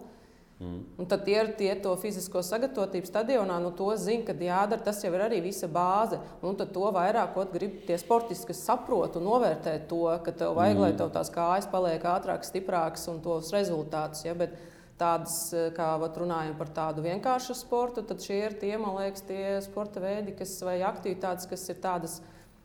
[0.63, 0.81] Mm.
[1.01, 4.83] Un tad tie ir tie to fizisko sagatavotību stadionā, nu to zina, kad jādara.
[4.85, 6.19] Tas jau ir arī visa bāze.
[6.45, 10.77] Un tad to vairāk grib tie sportisti, kas saprot un novērtē to, ka tev vajag,
[10.77, 10.85] mm.
[10.85, 14.23] lai tev tās kājas paliek ātrākas, stiprākas un tos rezultātus.
[14.27, 14.37] Ja?
[14.39, 14.55] Bet,
[14.99, 15.35] tādas,
[15.75, 20.03] kā vat, runājam par tādu vienkāršu sportu, tad šie ir tie, man liekas, tie sporta
[20.03, 22.21] veidi, kas, vai aktivitātes, kas ir tādas.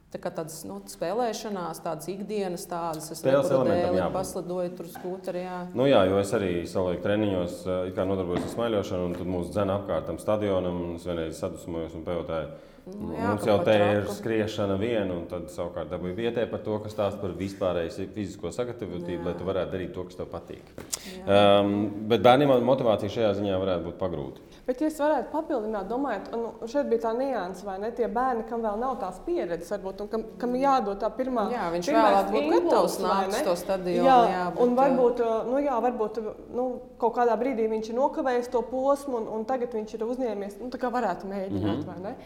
[0.08, 5.42] Tā kā tādas nu, spēlēšanās, tādas ikdienas, tādas es dēli, paslidoju tur skūterī.
[5.44, 5.58] Jā.
[5.76, 9.76] Nu jā, jo es arī savulaik treniņos eh, nodarbojos ar smaiļošanu, un tad mūsu dzēna
[9.82, 10.80] apkārt tam stadionam.
[10.96, 12.56] Es vienreiz sadusmojos un pajautāju,
[12.88, 16.78] Nu, jā, Mums jau te ir skriešana viena, un tad savukārt dabūja vietē par to,
[16.80, 19.26] kas stāsta par vispārēju fizisko sagatavotību, Jā.
[19.26, 20.70] lai tu varētu darīt to, kas tev patīk.
[21.18, 21.40] Jā.
[21.60, 21.74] Um,
[22.08, 24.57] bet bērniem motivācija šajā ziņā varētu būt pagrūta.
[24.68, 27.88] Bet, ja es varētu papildināt, domājot, nu, šeit bija tā nianses, vai ne?
[27.96, 31.46] Tie bērni, kam vēl nav tās pieredzes, varbūt, un kam, kam jādod tā pirmā.
[31.54, 33.38] Jā, viņš vēlāk būtu gatavs nākt ne?
[33.38, 36.20] uz to stadionu, Jā, jā, un bet, varbūt, nu, jā, varbūt
[36.52, 36.68] nu,
[37.00, 40.68] kaut kādā brīdī viņš ir nokavējis to posmu, un, un tagad viņš ir uzņēmies, nu,
[40.74, 41.88] tā kā varētu mēģināt, mm -hmm.
[41.88, 42.16] vai ne?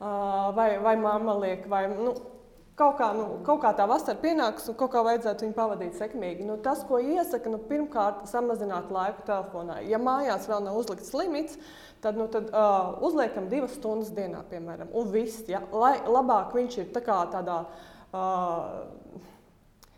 [0.00, 2.16] Uh, vai, vai mamma liek, vai, nu,
[2.80, 6.46] Kaut kā, nu, kaut kā tā vasara pienāks, un kaut kā vajadzētu viņu pavadīt sekmīgi.
[6.48, 9.82] Nu, tas, ko iesaka, nu, pirmkārt, samazināt laiku telefonā.
[9.84, 11.58] Ja mājās vēl nav uzlikts limits,
[12.00, 15.44] tad, nu, tad uh, uzliekam divas stundas dienā, piemēram, un viss.
[15.50, 15.62] Ja?
[15.72, 17.62] Lai labāk viņš ir tā tādā
[18.12, 18.68] uh,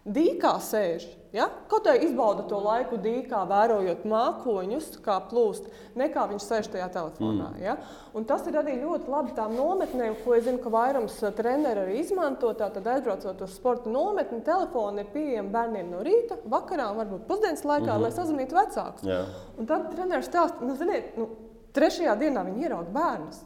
[0.02, 1.04] dīkā sēž.
[1.32, 1.46] Ja?
[1.70, 7.52] Kaut kā izbauda to laiku dīkā, vērojot mākoņus, kā plūst, nekā viņš sēž tajā telefonā.
[7.54, 7.62] Mm.
[7.62, 7.76] Ja?
[8.18, 12.02] Un tas ir arī ļoti labi tām nometnēm, ko es zinu, ka vairums treneru arī
[12.02, 12.50] izmanto.
[12.58, 17.86] Tātad aizbraucot uz sporta nometni, telefoni ir pieejami bērniem no rīta, vakarā varbūt pusdienas laikā,
[17.86, 18.02] mm -hmm.
[18.02, 19.08] lai sazinātu vecākus.
[19.08, 19.24] Jā.
[19.56, 21.30] Un tad treneris stāsta, nu, ziniet, nu,
[21.76, 23.44] trešajā dienā viņi ierauga bērnus.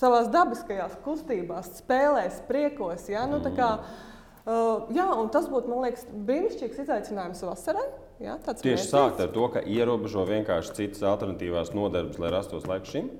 [0.00, 3.08] Savā dabiskajās kustībās, spēlēs, priekos.
[3.12, 3.26] Ja?
[3.28, 3.72] Nu, tā kā,
[4.50, 7.84] Uh, jā, tas būtu, man liekas, brīnišķīgs izaicinājums vasarai.
[8.20, 8.92] Jā, tāds Tieši mērķis.
[8.92, 13.10] sākt ar to, ka ierobežo vienkārši citas alternatīvās nodarbes, lai rastos laiks šim.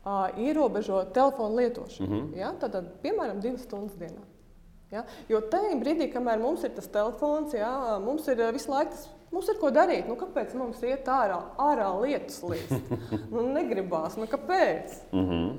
[0.00, 2.08] Uh, ierobežo telefonu lietošanu.
[2.08, 2.36] Mm -hmm.
[2.40, 4.22] jā, tad, piemēram, divas stundas dienā.
[4.90, 5.04] Ja?
[5.28, 9.08] Jo tajā brīdī, kamēr mums ir tas telefons, jā, mums ir uh, visu laiku tas.
[9.30, 10.08] Mums ir ko darīt.
[10.10, 12.80] Nu, kāpēc mums iet ārā, ārā lietus līdzi?
[13.34, 14.16] nu, negribās.
[14.18, 14.96] Nu, kāpēc?
[15.12, 15.58] Mm -hmm.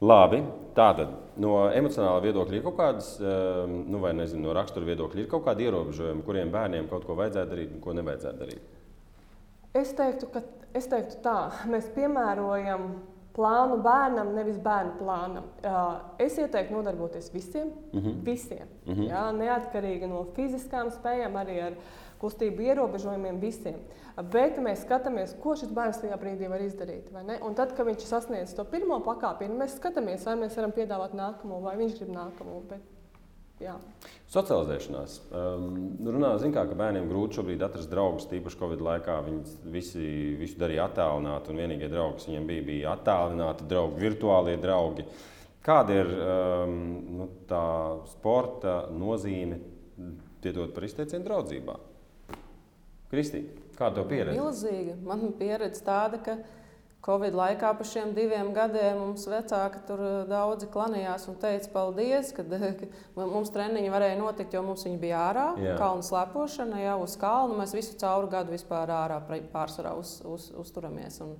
[0.00, 0.38] Labi,
[0.72, 5.28] tātad no emocionāla viedokļa ir kaut kādas, um, nu, vai nezinu, no rakstura viedokļa ir
[5.28, 8.62] kaut kādi ierobežojumi, kuriem bērniem kaut ko vajadzētu darīt un ko nevajadzētu darīt.
[9.74, 10.42] Es teiktu, ka
[10.74, 12.88] es teiktu tā, mēs piemērojam
[13.36, 15.44] plānu bērnam, nevis bērnu plānam.
[16.18, 18.22] Es ieteiktu nodarboties visiem, mm -hmm.
[18.24, 19.02] visiem Mhm.
[19.02, 21.72] jā, neatkarīgi no fiziskām spējām, arī ar
[22.20, 23.80] kustību ierobežojumiem, visiem.
[24.32, 27.08] Bet mēs skatāmies, ko šis bērns tajā brīdī var izdarīt.
[27.14, 31.60] Un tad, kad viņš sasniedz to pirmo pakāpienu, mēs skatāmies, vai mēs varam piedāvāt nākamo,
[31.64, 32.60] vai viņš grib nākamo.
[32.68, 32.84] Bet,
[33.62, 33.78] jā.
[34.34, 35.16] Socializēšanās.
[35.32, 35.72] Um,
[36.04, 39.16] runā, kā, ka bērniem grūti šobrīd atrast draugus, tīpaši Covid laikā.
[39.26, 40.06] Viņi visi
[40.40, 45.06] visu darīja attālināti, un vienīgie draugi, kas viņiem bija, bija attālināti draugi, virtuālie draugi.
[45.64, 46.76] Kāda ir um,
[47.20, 47.64] nu, tā
[48.12, 49.60] sporta nozīme,
[50.40, 51.80] piedot par izteicienu draudzībā?
[53.10, 54.38] Kristīna, kāda tev pieredze?
[54.38, 54.96] Milzīga.
[55.06, 56.38] Man pieredze tāda, ka
[57.00, 62.34] Covid laikā pa šiem diviem gadiem mums vecāki tur eh, daudzi klanījās un teica paldies,
[62.36, 62.44] ka
[63.16, 65.46] mums treniņi varēja notikt, jo mums viņi bija ārā.
[65.64, 65.78] Jā.
[65.80, 67.56] Kalnu slepošana jau uz kalnu.
[67.62, 69.16] Mēs visu cauru gadu vispār ārā
[69.54, 71.22] pārsvarā uz, uz, uzturamies.
[71.24, 71.34] Un,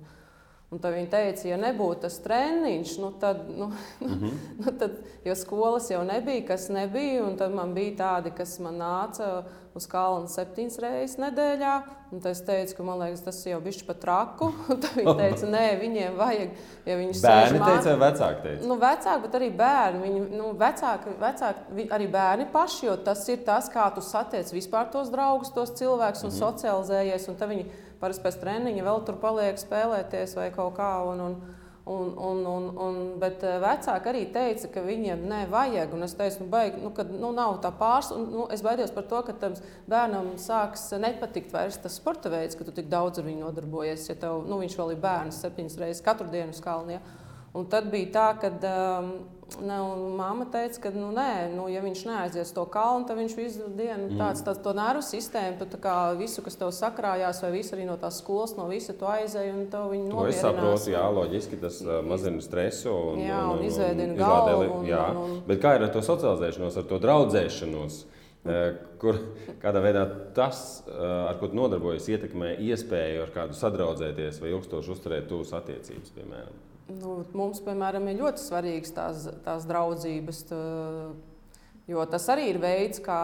[0.71, 3.65] Un tad viņi teica, ja nebūtu tas treniņš, nu tad, nu,
[3.99, 4.37] mm -hmm.
[4.63, 4.93] nu tad,
[5.27, 9.43] jo skolas jau nebija, kas nebija, un tad man bija tādi, kas man nāca
[9.77, 11.73] uz kalnu septiņas reizes nedēļā.
[12.27, 14.49] Es teicu, ka liekas, tas jau bija pat traku.
[14.83, 16.57] Tad viņi teica, nē, viņiem vajag,
[16.89, 18.67] ja Bērni sēž teica, vai vecāki teica?
[18.67, 20.01] Nu, vecāki, bet arī bērni.
[20.03, 24.91] Viņi, nu, vecāki, vecāki, arī bērni paši, jo tas ir tas, kā tu satiec vispār
[24.91, 26.43] tos draugus, tos cilvēkus un mm -hmm.
[26.43, 27.29] socializējies.
[27.31, 27.65] Un tad viņi
[28.01, 30.91] parasti pēc treniņa vēl tur paliek spēlēties vai kaut kā.
[31.13, 31.41] Un, un,
[31.83, 35.95] Un, un, un, un, bet eh, vecāki arī teica, ka viņiem nevajag.
[35.97, 38.11] Un es teicu, nu, baigi, nu, ka nu, nav tā pārs.
[38.13, 39.55] Un, nu, es baidos par to, ka tam
[39.89, 44.05] bērnam sāks nepatikt vairs tas sporta veids, ka tu tik daudz ar viņu nodarbojies.
[44.11, 46.99] Ja tev, nu, viņš vēl ir bērns septiņas reizes katru dienu uz kalna.
[46.99, 47.19] Ja?
[47.57, 48.53] Un tad bija tā, ka
[49.01, 49.09] um,
[49.59, 53.67] nu, mamma teica, ka, nu, nē, nu, ja viņš neaizies to kalnu, tad viņš visu
[53.75, 54.17] dienu Mm.
[54.21, 57.85] tāds, tāds to nervu sistēmu, tu tā kā visu, kas tev sakrājās, vai visu arī
[57.85, 61.59] no tās skolas, no visa tu aizēji un tev viņi To es saprotu, jā, loģiski
[61.61, 62.89] tas uh, mazina stresu.
[63.13, 65.09] Un, Jā, un izveidina izlādē galvu li- un- jā.
[65.11, 68.03] un- un- Bet kā ir ar to socializēšanos, ar to draudzēšanos?
[68.97, 69.13] Kur
[69.61, 70.01] kādā veidā
[70.33, 76.09] tas, ar ko tu nodarbojies, ietekmē iespēju ar kādu sadraudzēties vai ilgstoši uzturēt tuvas attiecības,
[76.17, 76.55] piemēram?
[76.99, 80.61] Nu, mums, piemēram, ir ļoti svarīgas tās, tās draudzības, tā,
[81.91, 83.19] jo tas arī ir veids, kā,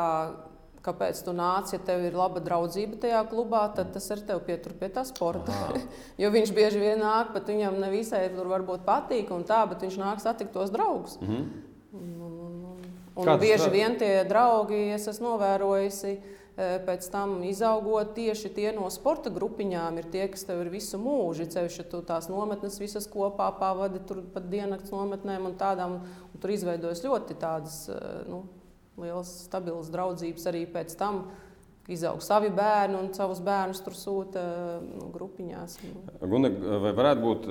[0.86, 1.74] kāpēc tu nāc.
[1.76, 5.54] Ja tev ir laba draudzība tajā klubā, tad tas ar tevi pietur pie tā sporta.
[6.22, 9.98] Jo viņš bieži vien nāk, bet viņam nevisai tur varbūt patīk un tā, bet viņš
[10.02, 11.20] nāk satikt tos draugus.
[11.22, 11.48] Mhm.
[13.18, 13.74] Un Kā tas bieži strādā?
[13.74, 16.12] vien tie draugi, es esmu novērojusi,
[16.58, 21.46] pēc tam izaugot tieši tie no sporta grupiņām, ir tie, kas tev ir visu mūžu.
[21.54, 26.42] Ceļš, ja tu tās nometnes visas kopā pavadi, tur pat diennakts nometnēm un tādām, un
[26.42, 27.84] tur izveidojas ļoti tādas
[28.30, 28.48] nu,
[28.98, 31.28] lielas, stabilas draudzības arī pēc tam.
[31.92, 34.42] Izaug savi bērni un savus bērnus tur sūta
[34.84, 35.78] nu, grupiņās.
[36.20, 36.50] Guna,
[36.84, 37.48] vai varētu būt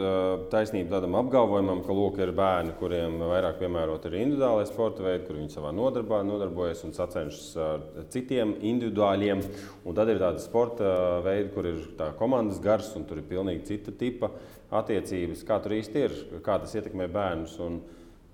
[0.52, 5.40] taisnība tādam apgalvojumam, ka lūk, ir bērni, kuriem vairāk piemērot ir individuālais sporta veidi, kur
[5.40, 9.40] viņi savā nodarbā nodarbojas un sacenšas ar citiem individuāļiem.
[9.86, 10.92] Un tad ir tādi sporta
[11.24, 11.82] veidi, kur ir
[12.20, 14.34] komandas gars un tur ir pilnīgi cita tipa
[14.76, 15.46] attiecības.
[15.48, 17.56] Kā tur īsti ir, kā tas ietekmē bērnus?
[17.64, 17.80] Un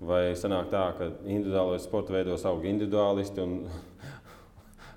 [0.03, 3.57] vai sanāk tā, ka individuālais sporta veidos aug individuālisti un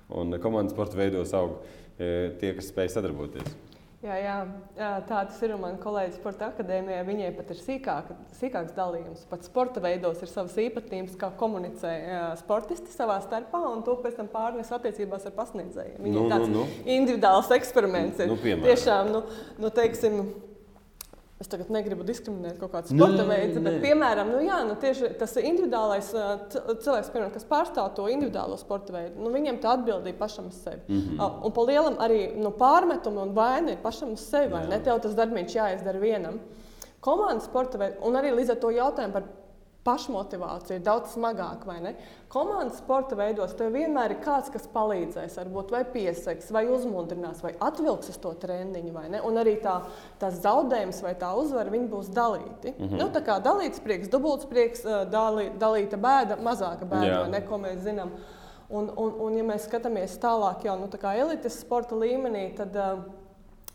[0.09, 1.59] un komandas sporta veidos aug
[1.97, 3.55] e, tie, kas spēj sadarboties.
[4.05, 4.33] Jā, jā,
[4.77, 5.55] jā, tā tas ir.
[5.57, 9.23] Manā kolēģis sporta akadēmijā viņai pat ir sīkāk, sīkāks dalījums.
[9.31, 11.93] Pat sporta veidos ir savas īpatnības, kā komunicē
[12.37, 15.97] sportisti savā starpā, un to pēc tam pārnes attiecībās ar pasniedzējiem.
[16.05, 16.83] Viņa nu, ir tāds nu, nu.
[16.99, 18.21] individuāls eksperiments.
[18.29, 18.69] Nu, piemēram.
[18.69, 19.23] Tiešām, nu,
[19.65, 20.21] nu, teiksim,
[21.37, 25.35] Es tagad negribu diskriminēt kaut kādu sporta veidu, bet, piemēram, nu, jā, nu, tieši tas
[25.37, 30.57] individuālais cilvēks, piemēram, kas pārstāv to individuālo sporta veidu, nu, viņam tā atbildība pašam uz
[30.63, 30.81] sevi.
[30.87, 31.43] Mm -hmm.
[31.45, 34.65] Un pa lielam arī nu, pārmetumu un vaina ir pašam uz sevi.
[34.69, 36.39] Ne tev tas darbs jāizdara vienam.
[36.99, 39.23] Komandas sporta veidā, un arī līdz ar to jautājumu par
[39.87, 41.67] pašmotivācija ir daudz smagāka.
[41.69, 41.95] Vai
[42.31, 47.53] Komandas sporta veidos tev vienmēr ir kāds, kas palīdzēs, varbūt vai piesaks, vai uzmundrinās, vai
[47.63, 48.93] atvilks uz to treniņu.
[49.27, 49.77] Un arī tā,
[50.19, 52.73] tās zaudējums vai tā uzvara būs dalīti.
[52.77, 52.97] Mm -hmm.
[52.99, 57.83] nu, tā kā dalīts prieks, dubults prieks, dalī, dalīta bēda, mazāka bēda, ne, ko mēs
[57.83, 58.11] zinām.
[58.69, 62.99] Un, un, un, ja mēs skatāmies tālāk, jau nu, tā elites sporta līmenī, tad uh,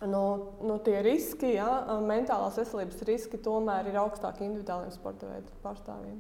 [0.03, 0.23] Nu,
[0.67, 6.17] nu, tie riski, ja, mentālās veselības riski tomēr ir augstāki individuāliem sporta veidu pārstāvjiem.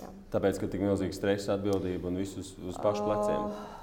[0.00, 0.08] Jā.
[0.32, 3.46] Tāpēc, ka tik milzīga stresa atbildība un viss uz, uz pašu pleciem.
[3.46, 3.79] Uh,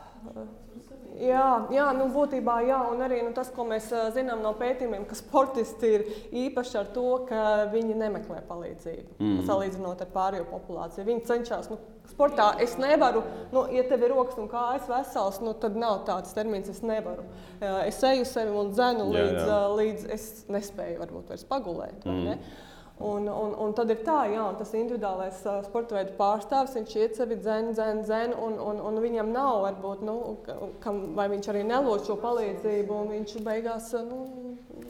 [1.17, 5.17] Jā, jā nu, būtībā jā, un arī nu, tas, ko mēs zinām no pētījumiem, ka
[5.17, 6.03] sportisti ir
[6.45, 7.39] īpaši ar to, ka
[7.71, 9.17] viņi nemeklē palīdzību.
[9.17, 9.39] Mm.
[9.47, 11.71] Salīdzinot ar pārējo populāciju, viņi cenšas.
[11.73, 11.79] Nu,
[12.11, 13.23] sportā es nevaru,
[13.55, 17.25] nu, ja tev ir rokas un kājas vesels, nu, tad nav tāds termins, es nevaru.
[17.81, 19.57] Es eju sevi un dzenu līdz, jā, jā.
[19.57, 22.05] Uh, līdz es nespēju varbūt vairs pagulēt.
[22.05, 22.37] Mm.
[22.97, 27.19] Un, un, un tad ir tā, jā, tas individuālais uh, sporta veidu pārstāvis, viņš iet
[27.19, 30.15] sevi dzēn, dzēn, dzēn, un, un, un viņam nav, varbūt, nu,
[30.81, 34.23] kam, vai viņš arī nelūdz šo palīdzību, un viņš beigās, nu,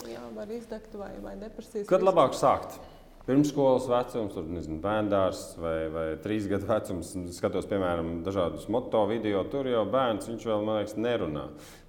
[0.08, 1.90] jā, var izdegt vai, vai depresijas.
[1.92, 2.80] Kad labāk sākt?
[3.28, 7.12] Pirmsskolas vecums, tur nezinu, bērndārs vai, vai trīs gadu vecums.
[7.36, 9.44] Skatos, piemēram, dažādus moto video.
[9.52, 11.44] Tur jau bērns viņš vēl, man liekas, nerunā.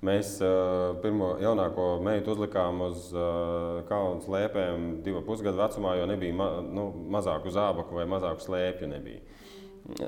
[0.07, 6.38] Mēs uh, pirmo jaunāko meitu uzlikām uz uh, kalnu slēpēm divu pusgadu vecumā, jo nebija
[6.42, 8.90] ma nu, mazāku zābaku vai mazāku slēpju.
[8.96, 9.22] Nebija.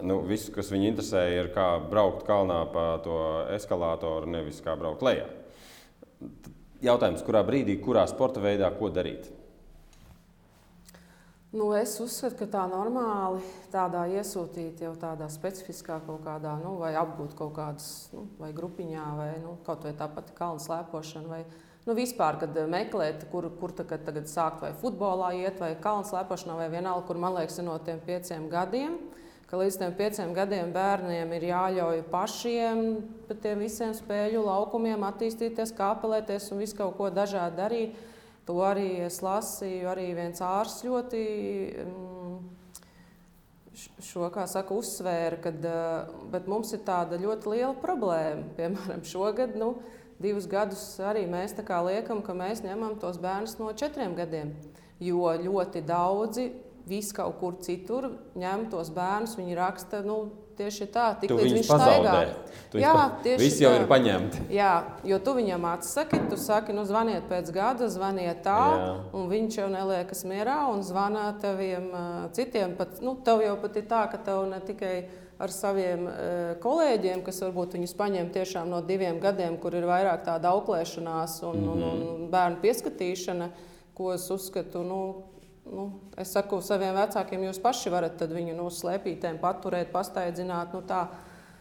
[0.04, 3.20] Nu, viss, kas viņu interesēja, ir kā braukt kalnā pa to
[3.54, 5.30] eskalātoru, nevis kā braukt lejā.
[6.84, 9.30] Jautājums, kurā brīdī, kurā sporta veidā, ko darīt?
[11.50, 13.40] Nu, es uzskatu, ka tā normāli
[13.72, 19.06] tādā iesūtīt jau tādā specifiskā kaut kādā, nu, vai apgūt kaut kādas, nu, vai grupiņā,
[19.18, 21.26] vai nu, kaut vai tā pati kalnu slēpošana.
[21.26, 21.40] Vai,
[21.88, 26.54] nu, vispār, kad meklēt, kur, kur tagad, tagad sākt, vai futbolā iet, vai kalnu slēpošanā,
[26.60, 28.94] vai vienalga, kur man liekas, no tiem pieciem gadiem.
[29.50, 32.84] Ka līdz tam pieciem gadiem bērniem ir jāļauj pašiem
[33.26, 37.98] pa tiem visiem spēļu laukumiem attīstīties, kāpelēties un visu kaut ko dažādu darīt.
[38.48, 39.88] To arī es lasīju.
[39.90, 41.20] Arī viens ārsts ļoti
[41.84, 42.38] mm,
[44.02, 48.48] šo, saka, uzsvēra, ka mums ir tāda ļoti liela problēma.
[48.58, 49.74] Piemēram, šogad, nu,
[50.20, 54.54] divus gadus arī mēs liekam, ka mēs ņemam tos bērnus no četriem gadiem.
[55.00, 56.50] Jo ļoti daudzi
[56.88, 60.02] vis kaut kur citur ņem tos bērnus, viņi raksta.
[60.04, 62.16] Nu, Tieši tā, tik līdz viņš staigā.
[62.76, 62.92] Jā,
[63.24, 63.78] tieši Visi jau tā.
[63.80, 64.42] ir paņemti.
[64.54, 64.72] Jā,
[65.08, 68.92] jo tu viņam atsaki, tu saki, nu zvaniet pēc gada, zvaniet tā, Jā.
[69.16, 71.88] un viņš jau neliekas mierā un zvanā teviem
[72.36, 72.76] citiem.
[72.78, 74.94] Pat, nu, tev jau pat ir tā, ka tev ne tikai
[75.40, 76.06] ar saviem
[76.62, 81.56] kolēģiem, kas varbūt viņus paņem tiešām no diviem gadiem, kur ir vairāk tāda auklēšanās un,
[81.56, 81.72] mm -hmm.
[81.72, 82.30] un, un mhm.
[82.30, 83.50] bērnu pieskatīšana,
[83.96, 85.00] ko es uzskatu, nu,
[85.68, 85.88] nu,
[86.20, 90.40] es saku saviem vecākiem, jūs paši varat viņu no nu, slēpītēm paturēt, pastaigāt.
[90.74, 91.04] Nu, tā.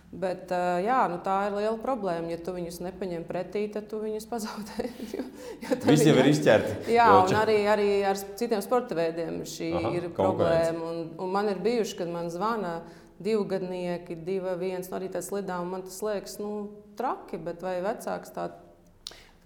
[0.09, 0.49] Bet
[0.81, 2.31] jā, nu, tā ir liela problēma.
[2.33, 4.87] Ja tu viņus nepaņem pretī, tad tu viņus pazaudē.
[5.85, 6.79] Visi jau ir izķerti.
[6.97, 10.81] Jā, un arī, arī ar citiem sporta veidiem šī Aha, ir problēma.
[10.81, 12.79] Un, un man ir bijuši, kad man zvana
[13.21, 15.69] divi gadnieki, divi viens, nu, arī tas lidām.
[15.75, 16.55] Man tas liekas nu,
[16.97, 18.57] traki, bet vai vecāks tāds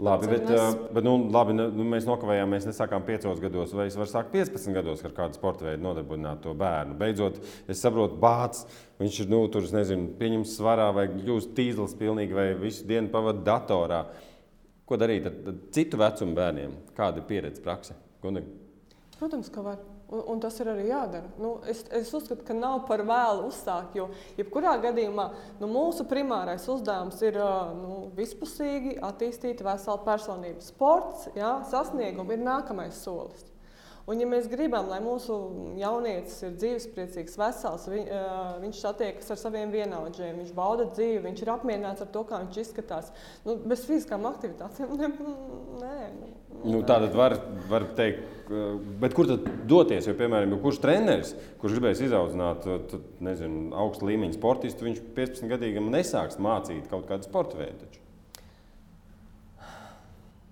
[0.02, 3.98] Labi, bet, uh, bet nu, labi, nu, mēs nokavējām, mēs nesākām 5 gados, vai es
[3.98, 6.98] varu sākt 15 gados ar kādu sporta veidu nodarbināt to bērnu.
[6.98, 7.38] Beidzot,
[7.70, 8.66] es saprotu, bācis,
[8.98, 13.46] viņš ir, nu, tur, nezinu, pieņems svarā vai kļūst tīzlis pilnīgi vai visu dienu pavadīt
[13.46, 14.04] datorā.
[14.90, 16.74] Ko darīt ar citu vecumu bērniem?
[16.98, 17.94] Kāda ir pieredze prakse?
[18.26, 18.50] Gundag?
[19.20, 19.78] Protams, ka var.
[20.14, 21.30] Un, un tas ir arī jādara.
[21.42, 25.26] Nu, es, es uzskatu, ka nav par vēlu uzsākt, jo jebkurā gadījumā
[25.62, 27.40] nu, mūsu primārais uzdevums ir
[27.80, 30.62] nu, vispusīgi attīstīt veselu personību.
[30.62, 33.53] Sports, jā, sasniegumi ir nākamais solis.
[34.04, 35.36] Un, ja mēs gribam, lai mūsu
[35.80, 41.44] jaunietis ir dzīvespriecīgs, vesels, vi, uh, viņš satiekas ar saviem vienaudžiem, viņš bauda dzīvi, viņš
[41.46, 43.14] ir apmierināts ar to, kā viņš izskatās.
[43.48, 45.12] Nu, bez fiziskām aktivitātēm ne,
[45.80, 45.96] nē.
[46.18, 47.38] Nu, nu, tā tad var,
[47.72, 48.52] var teikt,
[49.00, 50.12] bet kur tad doties?
[50.12, 51.32] Jo, piemēram, kurš treneris,
[51.64, 52.68] kurš gribēs izaudzināt
[53.24, 58.03] nezinu, augstu līmeņa sportistu, viņš 15 gadīgam nesāks mācīt kaut kādu sporta veidu.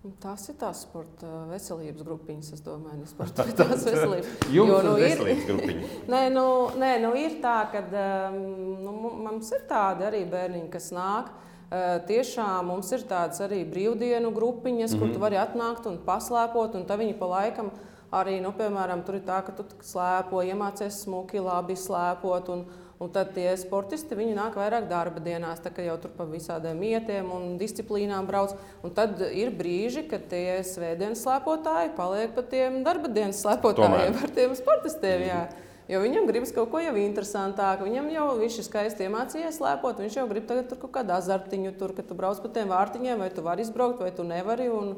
[0.02, 4.32] Tas ir tās sporta veselības grupiņas, es domāju, sporta tās veselības.
[4.50, 5.90] Jums jo, nu, ir veselības grupiņa.
[6.14, 6.46] nē, nu,
[6.82, 8.40] nē, nu ir tā, ka um,
[8.82, 8.96] nu,
[9.28, 11.30] mums ir tādi arī bērniņi, kas nāk.
[11.72, 15.00] Uh, tiešām mums ir tādas arī brīvdienu grupiņas, mm -hmm.
[15.00, 15.22] kur tu mhm.
[15.22, 17.70] vari atnākt un paslēpot, un tā viņi pa laikam
[18.12, 22.50] arī, nu, piemēram, tur ir tā, ka tu slēpo, iemācies smuki, labi slēpot.
[22.50, 22.66] Un,
[23.02, 27.32] Un tad tie sportisti nāk vairāk darba dienās, tā kā jau tur pa visādiem ietiem
[27.34, 28.54] un disciplīnām brauc.
[28.86, 34.36] Un tad ir brīži, kad tie svētdienas slēpotāji paliek pa tiem darba dienas slēpotājiem, ar
[34.38, 35.26] tiem sportistiem.
[35.32, 35.42] Jā.
[35.90, 37.88] Jo viņam gribas kaut ko jau interesantāku.
[37.90, 39.98] Viņam jau viņš ir skaisti iemācījies slēpot.
[40.00, 43.18] Viņš jau grib tagad tur kaut kādu azartiņu, tur, kad tu brauc pa tiem vārtiņiem,
[43.20, 44.70] vai tu vari izbraukt, vai tu nevari.
[44.72, 44.94] Un,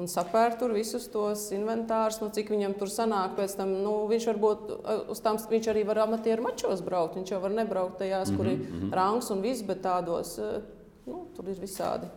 [0.00, 3.36] un sapērt tur visus tos inventārus, nu, cik viņam tur sanāk.
[3.56, 7.18] Tam nu, viņš, varbūt, uh, tām, viņš arī var amatieru mačos braukt.
[7.20, 8.94] Viņš jau var nebraukt tajās, mm -hmm, kur ir mm -hmm.
[8.94, 10.62] rangs un viss, bet tādos uh,
[11.06, 12.08] nu, tur ir visādi.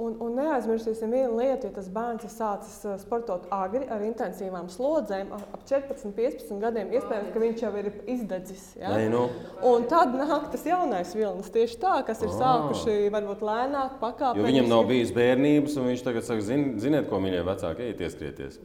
[0.00, 4.70] Un, un neaizmirsīsim vienu lietu, ja tas bērns ir sācis uh, sportot agri ar intensīvām
[4.72, 6.94] slodzēm, ap 14, 15 gadiem.
[6.96, 8.62] Iespējams, ka viņš jau ir izdedzis.
[8.80, 8.94] Ja?
[8.94, 9.26] Nē, nu.
[9.68, 14.40] Un tad nāk tas jaunais vilnis tieši tā, kas ir sākuši varbūt lēnāk, pakāpeniski.
[14.40, 18.02] Jo viņam nav bijis bērnības, un viņš tagad saka, zin, ziniet, ko mīļie vecāki, ejiet
[18.08, 18.58] ieskrieties.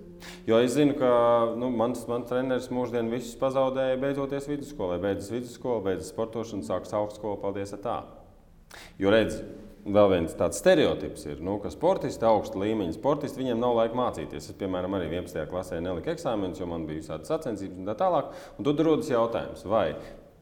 [0.48, 1.12] Jo es zinu, ka
[1.60, 5.02] nu, mans, mans treneris mūždien visus pazaudēja beidzoties vidusskolē.
[5.04, 8.00] Beidzas vidusskola, beidzas sportošana, sākas augstskola, paldies tā.
[9.02, 9.42] Jo redz,
[9.86, 14.50] vēl viens tāds stereotips ir, nu, ka sportisti, augsta līmeņa sportisti, viņiem nav laika mācīties.
[14.50, 15.46] Es, piemēram, arī 11.
[15.52, 18.32] klasē neliku eksāmenus, jo man bija visādas sacensības un tā tālāk.
[18.58, 19.88] Un tad rodas jautājums, vai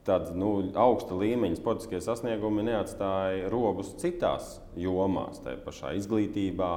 [0.08, 6.74] tādi nu, augsta līmeņa sportiskie sasniegumi neatstāja robus citās jomās, tā pašā izglītībā,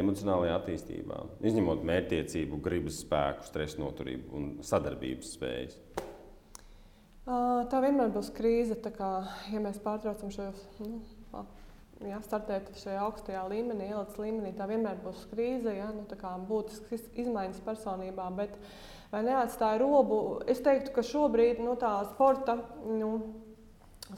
[0.00, 5.76] emocionālajā attīstībā, izņemot mērķtiecību, gribas spēku, stresa noturību un sadarbības spējas.
[7.22, 8.74] Tā vienmēr būs krīze.
[8.96, 9.10] Kā,
[9.52, 10.96] ja mēs pārtraucam šos nu,
[12.08, 16.06] ja, startēt šajā augstajā līmenī, ielicis līmenī, tā vienmēr būs krīze, ja, nu,
[16.48, 18.28] būtisks izmaiņas personībā.
[18.36, 18.56] Bet
[19.12, 20.40] vai neatstāja robu?
[20.50, 22.60] Es teiktu, ka šobrīd nu, tā sporta.
[22.88, 23.14] Nu,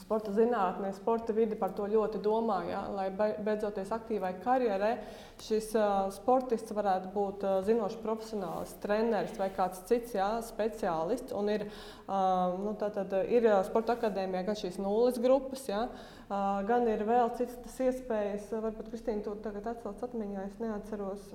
[0.00, 2.56] Sporta zinātnē, sporta vidi par to ļoti domā.
[2.66, 4.96] Ja, lai beidzoties aktīvai karjerai,
[5.44, 11.36] šis uh, sportists varētu būt uh, zinošs profesionāls, treneris vai kāds cits ja, speciālists.
[11.36, 11.68] Un ir,
[12.08, 17.28] uh, nu, tātad, ir sporta akadēmijā gan šīs nulles grupas, ja, uh, gan ir vēl
[17.36, 18.46] citas iespējas.
[18.52, 21.26] Varbūt Kristīna to tagad atcauc atmiņā, es neatceros.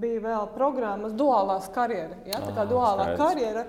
[0.00, 2.20] Bija vēl programmas duālās karjeras.
[2.28, 2.42] Ja?
[2.44, 3.22] Tā kā duālā skaidrs.
[3.22, 3.64] karjera,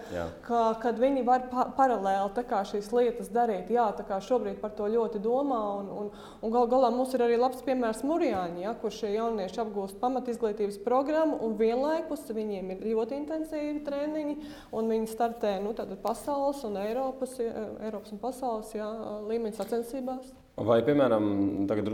[0.46, 3.72] ka, kad viņi var pa paralēli šīs lietas darīt.
[3.72, 5.62] Jā, tā kā šobrīd par to ļoti domā.
[5.80, 6.12] Un, un,
[6.42, 8.76] un gal galā mums ir arī labs piemērs Mūrjāņi, ja?
[8.82, 14.38] kur šie jaunieši apgūst pamatizglītības programmu un vienlaikus viņiem ir ļoti intensīvi treniņi
[14.76, 18.92] un viņi startē nu, pasaules un Eiropas, Eiropas un pasaules jā,
[19.30, 20.41] līmeņa sacensībās.
[20.60, 21.28] Vai, piemēram,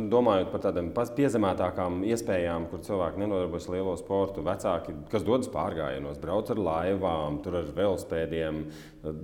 [0.09, 6.17] domājot par tādām piezemētākām iespējām, kur cilvēki nenodarbojas ar lielo sportu, vecāki, kas dodas pārgājienos,
[6.19, 8.59] brauc ar laivām, tur ar velospēdiem,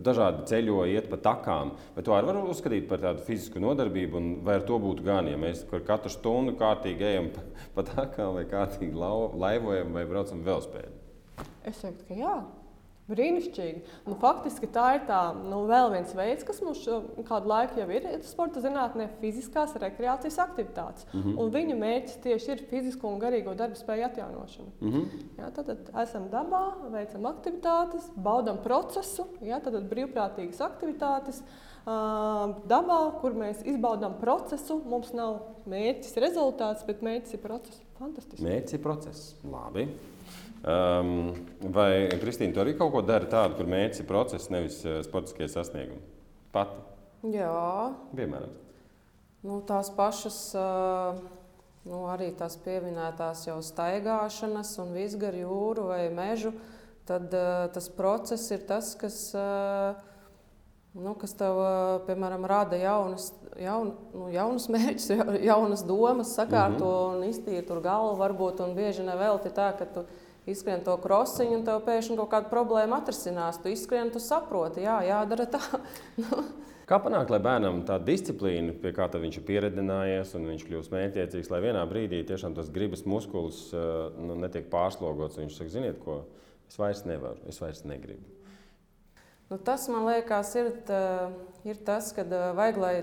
[0.06, 1.74] dažādi ceļo, iet pa takām.
[1.98, 5.28] Vai to arī var uzskatīt par tādu fizisku nodarbību, un vai ar to būtu gan,
[5.28, 10.94] ja mēs katru stundu kārtīgi ejam pa, pa takām, vai kārtīgi laivojam, vai braucam velospēdi?
[11.66, 12.38] Es teiktu, ka jā.
[13.12, 13.82] Brīnišķīgi.
[14.08, 16.86] Nu, faktiski tā ir tā, nu, vēl viens veids, kas mums
[17.28, 21.10] kādu laiku jau ir sporta zinātnē, fiziskās rekreācijas aktivitātes.
[21.12, 21.42] Mm -hmm.
[21.44, 24.72] Un viņu mērķis tieši ir fizisko un garīgo darbu spēju atjaunošana.
[24.80, 25.28] Mm -hmm.
[25.38, 26.64] jā, tad, tad esam dabā,
[26.96, 31.44] veicam aktivitātes, baudām procesu, jā, tad brīvprātīgas aktivitātes.
[31.84, 37.82] Uh, dabā, kur mēs izbaudām procesu, mums nav mērķis, rezultāts, bet mērķis ir process.
[38.00, 38.44] Fantastiski.
[38.44, 39.36] Mērķis ir process.
[39.44, 39.90] Labi.
[40.64, 41.34] Um,
[41.76, 45.50] vai Kristīna, tu arī kaut ko dari tādu, kur mērķis ir process, nevis uh, sportiskie
[45.52, 46.00] sasniegumi?
[46.56, 46.80] Pati.
[47.34, 47.92] Jā.
[48.16, 48.54] Piemēram.
[49.44, 51.20] Nu, tās pašas, uh,
[51.84, 56.54] nu, arī tās pieminētās jau staigāšanas un visgar jūru vai mežu,
[57.12, 59.20] tad uh, tas process ir tas, kas,
[60.96, 61.60] nu, kas tev,
[62.08, 65.12] piemēram, rada jaunas, jaun, nu, jaunas mērķus,
[65.44, 67.24] jaunas domas, sakārto mm -hmm.
[67.24, 70.08] un iztīra tur galvu varbūt, un bieži nevelti tā, ka tu
[70.50, 73.62] izskrien to krosiņu, un tev pēkšņi kaut kāda problēma atrisinās.
[73.64, 75.62] Tu izskrien, tu saproti, jā, jādara tā.
[76.84, 81.50] Kā panākt, lai bērnam tā disciplīna, pie kā viņš ir pieredzinājies, un viņš kļūst mērķiecīgs,
[81.54, 85.40] lai vienā brīdī tiešām tas gribas muskulis uh, nu, netiek pārslogots.
[85.40, 86.26] Viņš saka, ziniet, ko
[86.68, 88.28] es vairs nevaru, es vairs negribu.
[89.48, 91.00] Nu, tas man liekas, ir, tā,
[91.64, 92.94] ir tas, ka uh, vajag, lai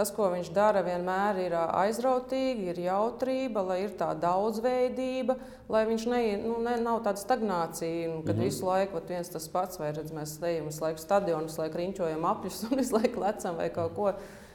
[0.00, 5.34] Tas, ko viņš dara, vienmēr ir aizrautīgi, ir jautrība, lai ir tā daudzveidība,
[5.68, 8.48] lai viņš ne, nu, ne, nav tāda stagnācija, nu, kad mm -hmm.
[8.48, 12.24] visu laiku viens tas pats, vai redz, mēs stejam visu laiku stadionus, visu laiku riņķojam
[12.32, 14.14] apļus un visu laiku lecam vai kaut ko.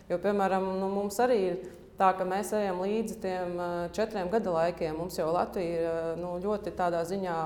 [0.09, 1.61] Jo, piemēram, nu, mums arī ir
[1.99, 4.97] tā, ka mēs ejam līdzi tiem četriem gada laikiem.
[4.97, 7.37] Mums jau Latvija ir nu, ļoti tādā ziņā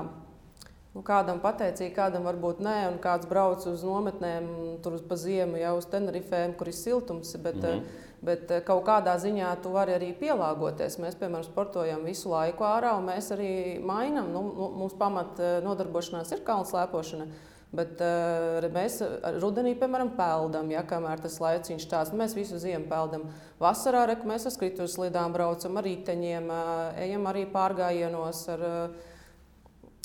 [0.90, 4.46] Nu, kādam pateicīgi, kādam varbūt nē, un kāds brauc uz nometnēm,
[4.82, 7.30] tur pa ziemu jau uz Tenerifēm, kur ir siltums.
[7.36, 8.08] Bet, mm -hmm.
[8.26, 10.98] bet eh, kaut kādā ziņā tu vari arī pielāgoties.
[10.98, 14.32] Mēs, piemēram, sportojam visu laiku ārā, un mēs arī mainām.
[14.32, 17.26] Nu, nu mums pamat eh, nodarbošanās ir kalnu slēpošana.
[17.70, 18.96] Bet uh, mēs
[19.38, 23.28] rudenī, piemēram, peldam, ja kamēr tas laiciņš tāds, mēs visu ziemu peldam.
[23.60, 29.09] Vasarā reku, mēs ar skrituves slidām braucam ar riteņiem, uh, ejam arī pārgājienos ar uh,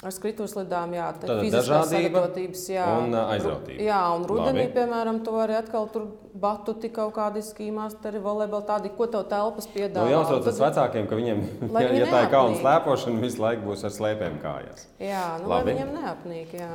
[0.06, 2.28] Ar skrituslidām, jā, tā ir dažādība
[2.70, 3.80] jā, un aizrautība.
[3.82, 4.76] Jā, un rudenī, Labi.
[4.76, 6.06] piemēram, tu vari atkal tur
[6.38, 10.06] batuti kaut kādi skīmāsteri, volejboli, tādi, ko tev telpas piedāvā.
[10.06, 11.42] Nu, jāuztrauc tas vecākiem, ka viņiem,
[11.82, 14.86] ja, ja tā ir kalna slēpošana, visu laiku būs ar slēpēm kājās.
[15.02, 15.74] Jā, nu, Labi.
[15.74, 16.72] lai viņiem neapnīk, jā.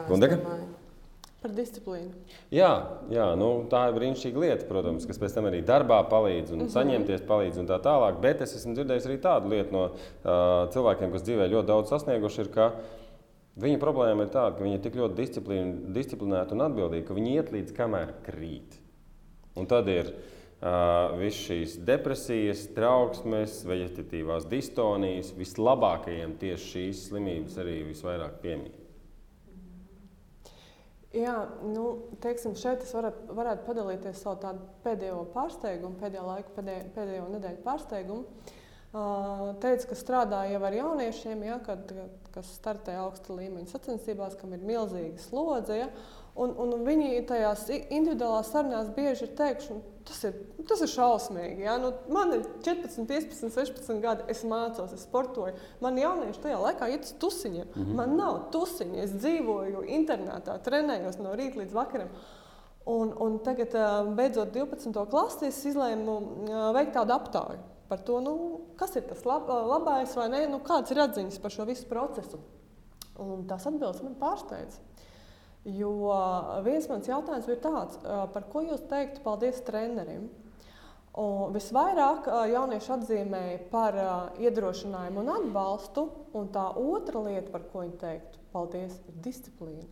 [1.41, 2.11] Par disciplīnu.
[2.53, 2.72] Jā,
[3.14, 6.66] jā nu, tā ir brīnišķīga lieta, protams, kas pēc tam arī darbā palīdz un mm
[6.66, 6.74] -hmm.
[6.74, 8.18] saņemties palīdz un tā tālāk.
[8.20, 12.43] Bet es esmu dzirdējis arī tādu lietu no uh, cilvēkiem, kas dzīvē ļoti daudz sasnieguši,
[12.45, 12.99] ir, ka uh,
[13.61, 15.24] Viņa problēma ir tāda, ka viņa ir tik ļoti
[15.92, 18.76] disciplinēta un atbildīga, ka viņa iet līdz kamēr krīt.
[19.58, 25.34] Un tad ir uh, visas šīs depresijas, trauksmes, veģetatīvās distonijas.
[25.36, 28.78] Vislabākajiem tieši šīs slimības arī visvairāk piemīt.
[31.11, 31.34] Jā,
[31.66, 31.84] nu,
[32.22, 34.54] teiksim, šeit es varētu, varētu padalīties savu
[34.84, 38.22] pēdējo pārsteigumu, pēdējo laiku, pēdējo, pēdējo nedēļu pārsteigumu.
[38.22, 38.56] Uh,
[38.91, 41.93] teica, ka strādā jau ar jauniešiem, ja, kad,
[42.34, 45.76] kas startē augsta līmeņa sacensībās, kam ir milzīga slodze.
[45.78, 45.86] Ja,
[46.34, 49.78] un, un viņi tajās individuālās sarunās bieži ir teikuši,
[50.11, 51.62] tas ir, tas ir šausmīgi.
[51.68, 51.78] Ja.
[51.78, 55.55] Nu, man ir 14, 15, 16 gadi, es mācos, es sportoju.
[55.84, 57.70] Man jaunieši tajā laikā iet uz tusiņiem.
[57.70, 57.97] Mm -hmm.
[58.03, 62.11] Man nav tusiņa, es dzīvoju internetā, trenējos no rīta līdz vakaram.
[62.91, 63.70] Un, un tagad,
[64.16, 65.07] beidzot 12.
[65.11, 66.22] klasē, es izlēmu
[66.74, 68.34] veikt tādu aptauju par to, nu,
[68.78, 72.38] kas ir tas lab, labais vai nē, nu, kādas ir atziņas par šo visu procesu.
[73.20, 74.78] Un tās atbildes man pārsteidz.
[75.68, 75.91] Jo
[76.64, 77.99] viens mans jautājums bija tāds,
[78.32, 80.30] par ko jūs teiktu paldies trenerim?
[81.20, 83.99] Un visvairāk jaunieši atzīmēja par
[84.41, 86.07] iedrošinājumu un atbalstu,
[86.38, 89.88] un tā otra lieta, par ko viņi teiktu, paldies, ir disciplīna.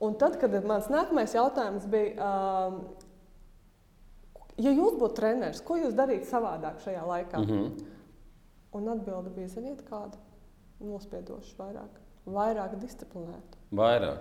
[0.00, 2.28] Un tad, kad mans nākamais jautājums bija,
[4.60, 7.38] ja jūs būtu treneris, ko jūs darītu savādāk šajā laikā?
[7.38, 7.88] Mm -hmm.
[8.72, 10.16] Un atbilde bija, ziniet, kāda
[10.80, 13.58] nospiedoša vairāk, vairāk disciplinēta.
[13.72, 14.18] Vairāk.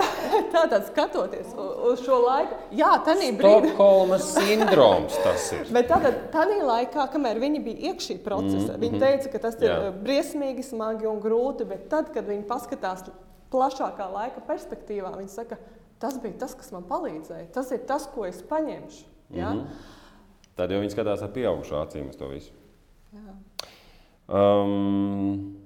[0.54, 3.72] Tātad skatoties uz šo laiku, jā, tā ir brīdī.
[3.72, 5.66] Stokholmas sindroms tas ir.
[5.74, 8.84] Bet tādā, tādā laikā, kamēr viņi bija iekšī procesā, mm -hmm.
[8.84, 9.92] viņi teica, ka tas ir jā.
[10.04, 13.04] briesmīgi, smagi un grūti, bet tad, kad viņi paskatās
[13.50, 15.58] plašākā laika perspektīvā, viņi saka,
[15.98, 19.04] tas bija tas, kas man palīdzēja, tas ir tas, ko es paņemšu.
[19.30, 19.52] Ja?
[19.52, 19.66] Mm -hmm.
[20.56, 22.52] Tad jau viņi skatās ar pieaugušu acīm uz to visu.
[23.14, 23.34] Jā.
[24.28, 25.56] Um,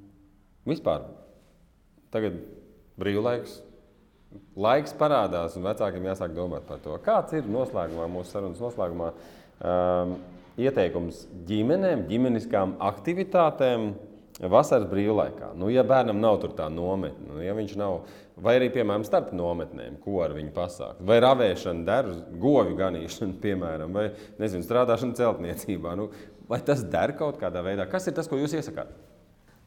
[0.66, 1.02] vispār,
[2.10, 2.32] tagad
[3.00, 3.62] brīvlaiks.
[4.56, 9.12] Laiks parādās, un vecākiem jāsāk domāt par to, kāds ir noslēgumā, mūsu sarunas noslēgumā,
[9.62, 10.16] um,
[10.58, 13.92] ieteikums ģimenēm, ģimeniskām aktivitātēm
[14.41, 15.53] vasaras brīvlaikā.
[15.59, 18.03] Nu, ja bērnam nav tā nometne, nu, ja viņš nav
[18.37, 21.03] vai arī, piemēram, starp nometnēm, ko ar viņu pasākt.
[21.07, 24.11] Vai ravēšana, darbs, govju ganīšana, piemēram, vai
[24.43, 25.95] nezinu, strādāšana celtniecībā.
[25.99, 26.11] Nu,
[26.51, 27.89] vai tas der kaut kādā veidā?
[27.91, 28.91] Kas ir tas, ko jūs iesakāt?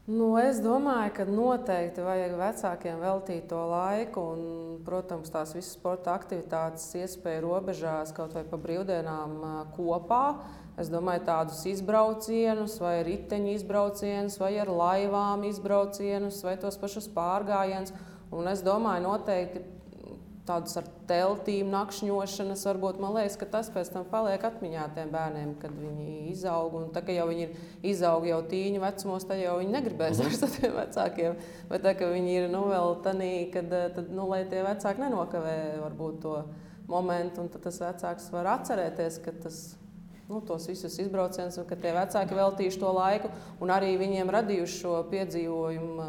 [0.08, 6.14] Nu, es domāju, ka noteikti vajag vecākiem veltīt to laiku, un, protams, tās visas sporta
[6.16, 9.36] aktivitātes, iespēja robežās, kaut vai pa brīvdienām
[9.76, 10.22] kopā.
[10.78, 17.90] Es domāju, tādus izbraucienus, vai riteņu izbraucienus, vai ar laivām izbraucienus, vai tos pašus pārgājienus.
[18.30, 19.64] Un es domāju, noteikti
[20.48, 25.50] tādus ar teltīm, nakšņošanas, varbūt man liekas, ka tas pēc tam paliek atmiņā tiem bērniem,
[25.62, 26.76] kad viņi izaug.
[26.78, 30.30] Un tā kā jau viņi ir izauguši jau tīņu vecumos, tad jau viņi negribēs mhm.
[30.30, 31.42] ar saviem vecākiem.
[31.72, 35.58] Bet tā kā viņi ir nu, vēl tādā, kad tad, nu, lai tie vecāki nenokavē
[35.82, 36.38] varbūt to
[36.88, 39.60] momentu, un tas vecāks var atcerēties, ka tas
[40.28, 43.30] nu, tos visus izbraucienus, un ka tie vecāki veltījuši to laiku
[43.64, 46.08] un arī viņiem radījuši šo piedzīvojumu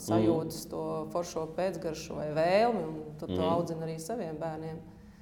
[0.00, 3.50] sajūtas, to foršo pēcgaršu vai vēlmi, un tad to Mhm.
[3.52, 4.78] audzina arī saviem bērniem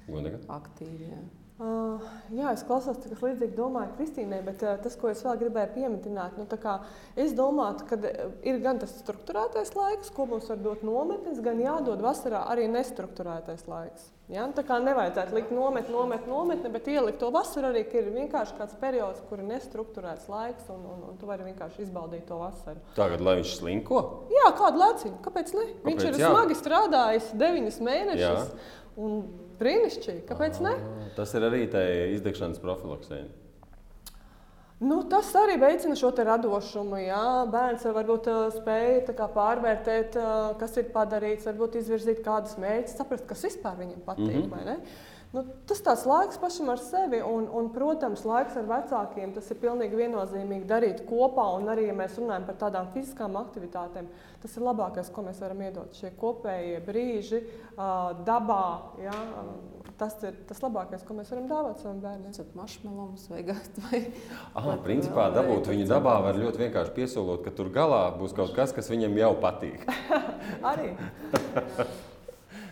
[0.07, 0.37] Gundaga?
[0.47, 1.09] aktīvi.
[1.11, 1.25] Jā.
[1.59, 1.99] Uh,
[2.31, 6.37] jā, es klausos, es līdzīgi domāju Kristīnai, bet uh, tas, ko es vēl gribēju pieminēt,
[6.37, 6.75] nu, tā kā
[7.15, 7.97] es domāju, ka
[8.45, 13.65] ir gan tas struktūrētais laiks, ko mums var dot nometnes, gan jādod vasarā arī nestruktūrētais
[13.67, 14.11] laiks.
[14.27, 14.43] Ja?
[14.43, 18.09] Nu, Tā kā nevajadzētu likt nometni, nometni, nometni, bet ielikt to vasaru arī, ka ir
[18.11, 22.39] vienkārši kāds periods, kur ir nestruktūrēts laiks, un, un, un tu vari vienkārši izbaudīt to
[22.41, 22.83] vasaru.
[22.97, 24.01] Tagad, lai viņš slinko,
[24.33, 25.65] Jā, kādu leciņu, kāpēc ne?
[25.87, 26.31] Viņš Kāpēc ir jā?
[26.35, 28.77] smagi strādājis deviņus mēnešus, Jā.
[28.99, 29.17] un
[29.61, 30.75] brīnišķīgi, kāpēc ne?
[30.75, 33.23] Ah, tas ir arī tai izdegšanas profilaksē.
[34.77, 36.99] Nu, tas arī veicina šo te radošumu.
[37.01, 37.25] Jā.
[37.49, 40.17] Bērns var varbūt spēja kā pārvērtēt,
[40.61, 44.43] kas ir padarīts, varbūt izvirzīt kādus mērķus, saprast, kas vispār viņam patīk.
[44.43, 44.83] Mm -hmm.
[45.33, 49.33] nu, tas tāds laiks pašam ar sevi, un, un, protams, laiks ar vecākiem.
[49.33, 54.05] Tas ir pilnīgi viennozīmīgi darīt kopā, un arī, ja mēs runājam par tādām fiziskām aktivitātēm,
[54.41, 55.93] tas ir labākais, ko mēs varam iedot.
[55.93, 57.41] Šie kopējie brīži
[58.25, 58.93] dabā.
[59.01, 59.17] Jā,
[59.97, 62.33] Tas ir tas labākais, ko mēs varam dāvāt bērniem.
[62.35, 64.03] Cep maršmelomus vai gāt vai...
[64.53, 68.53] Aha, vai principā dabūt viņu dabā var ļoti vienkārši piesolot, ka tur galā būs kaut
[68.57, 69.87] kas, kas viņam jau patīk.
[70.73, 70.93] Arī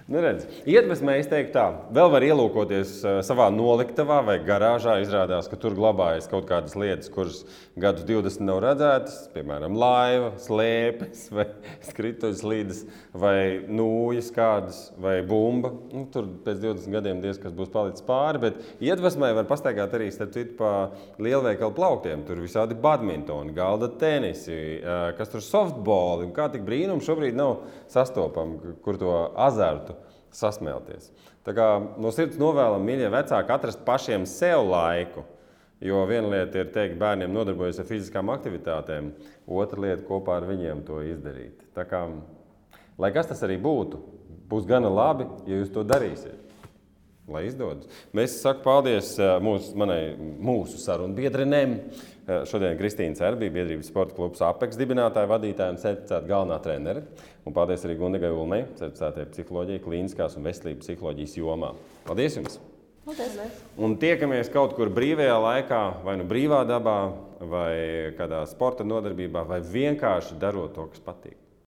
[0.06, 1.64] Nu, redz, Iedvesmē es teiktu, tā,
[1.98, 5.00] vēl var ielūkoties uh, savā noliktavā vai garāžā.
[5.02, 7.40] Izrādās, ka tur glabājas kaut kādas lietas, kuras
[7.82, 11.48] gadus 20 nav redzētas, piemēram, laiva, slēpes, vai
[11.88, 12.84] skrituļslīdes,
[13.18, 15.74] vai nūjas kādas, vai bumba.
[15.90, 20.12] Nu, tur pēc 20 gadiem diez kas būs palicis pāri, bet iedvesmē var pastaigāt arī
[20.14, 20.76] starp citu pa
[21.18, 22.28] lielveikalu plauktiem.
[22.30, 27.64] Tur visādi badmintoni, galda tenisi, uh, kas tur softboli un kā tik brīnumi šobrīd nav
[27.90, 29.18] sastopami, kur to
[29.50, 29.95] azartu
[30.36, 31.12] sasmelties.
[31.46, 31.68] Tā kā
[32.02, 35.26] no sirds novēlam, mīļie vecāki, atrast pašiem sev laiku.
[35.84, 39.12] Jo viena lieta ir teikt, bērniem nodarbojas ar fiziskām aktivitātēm,
[39.46, 41.66] otra lieta kopā ar viņiem to izdarīt.
[41.76, 42.06] Tā kā,
[42.98, 44.00] lai kas tas arī būtu,
[44.50, 46.45] būs gana labi, ja jūs to darīsiet.
[47.26, 47.88] Lai izdodas.
[48.14, 51.72] Mēs sakām paldies eh, mūsu, manai, mūsu sarunu biedrenēm.
[52.26, 57.02] Eh, Šodien Kristīna Cerbija, biedrības sporta klubs Apex dibinātāja, vadītāja un certificēta galvenā trenere.
[57.50, 61.72] Un paldies arī Gundegai Ulmei, certificētajai psiholoģijai, klīniskās un veselības psiholoģijas jomā.
[62.06, 62.60] Paldies jums!
[63.06, 63.64] Paldies!
[63.82, 67.00] Un tiekamies kaut kur brīvajā laikā, vai nu brīvā dabā,
[67.42, 67.74] vai
[68.18, 71.42] kādā sporta nodarbībā, vai vienkārši darot to, kas patīk.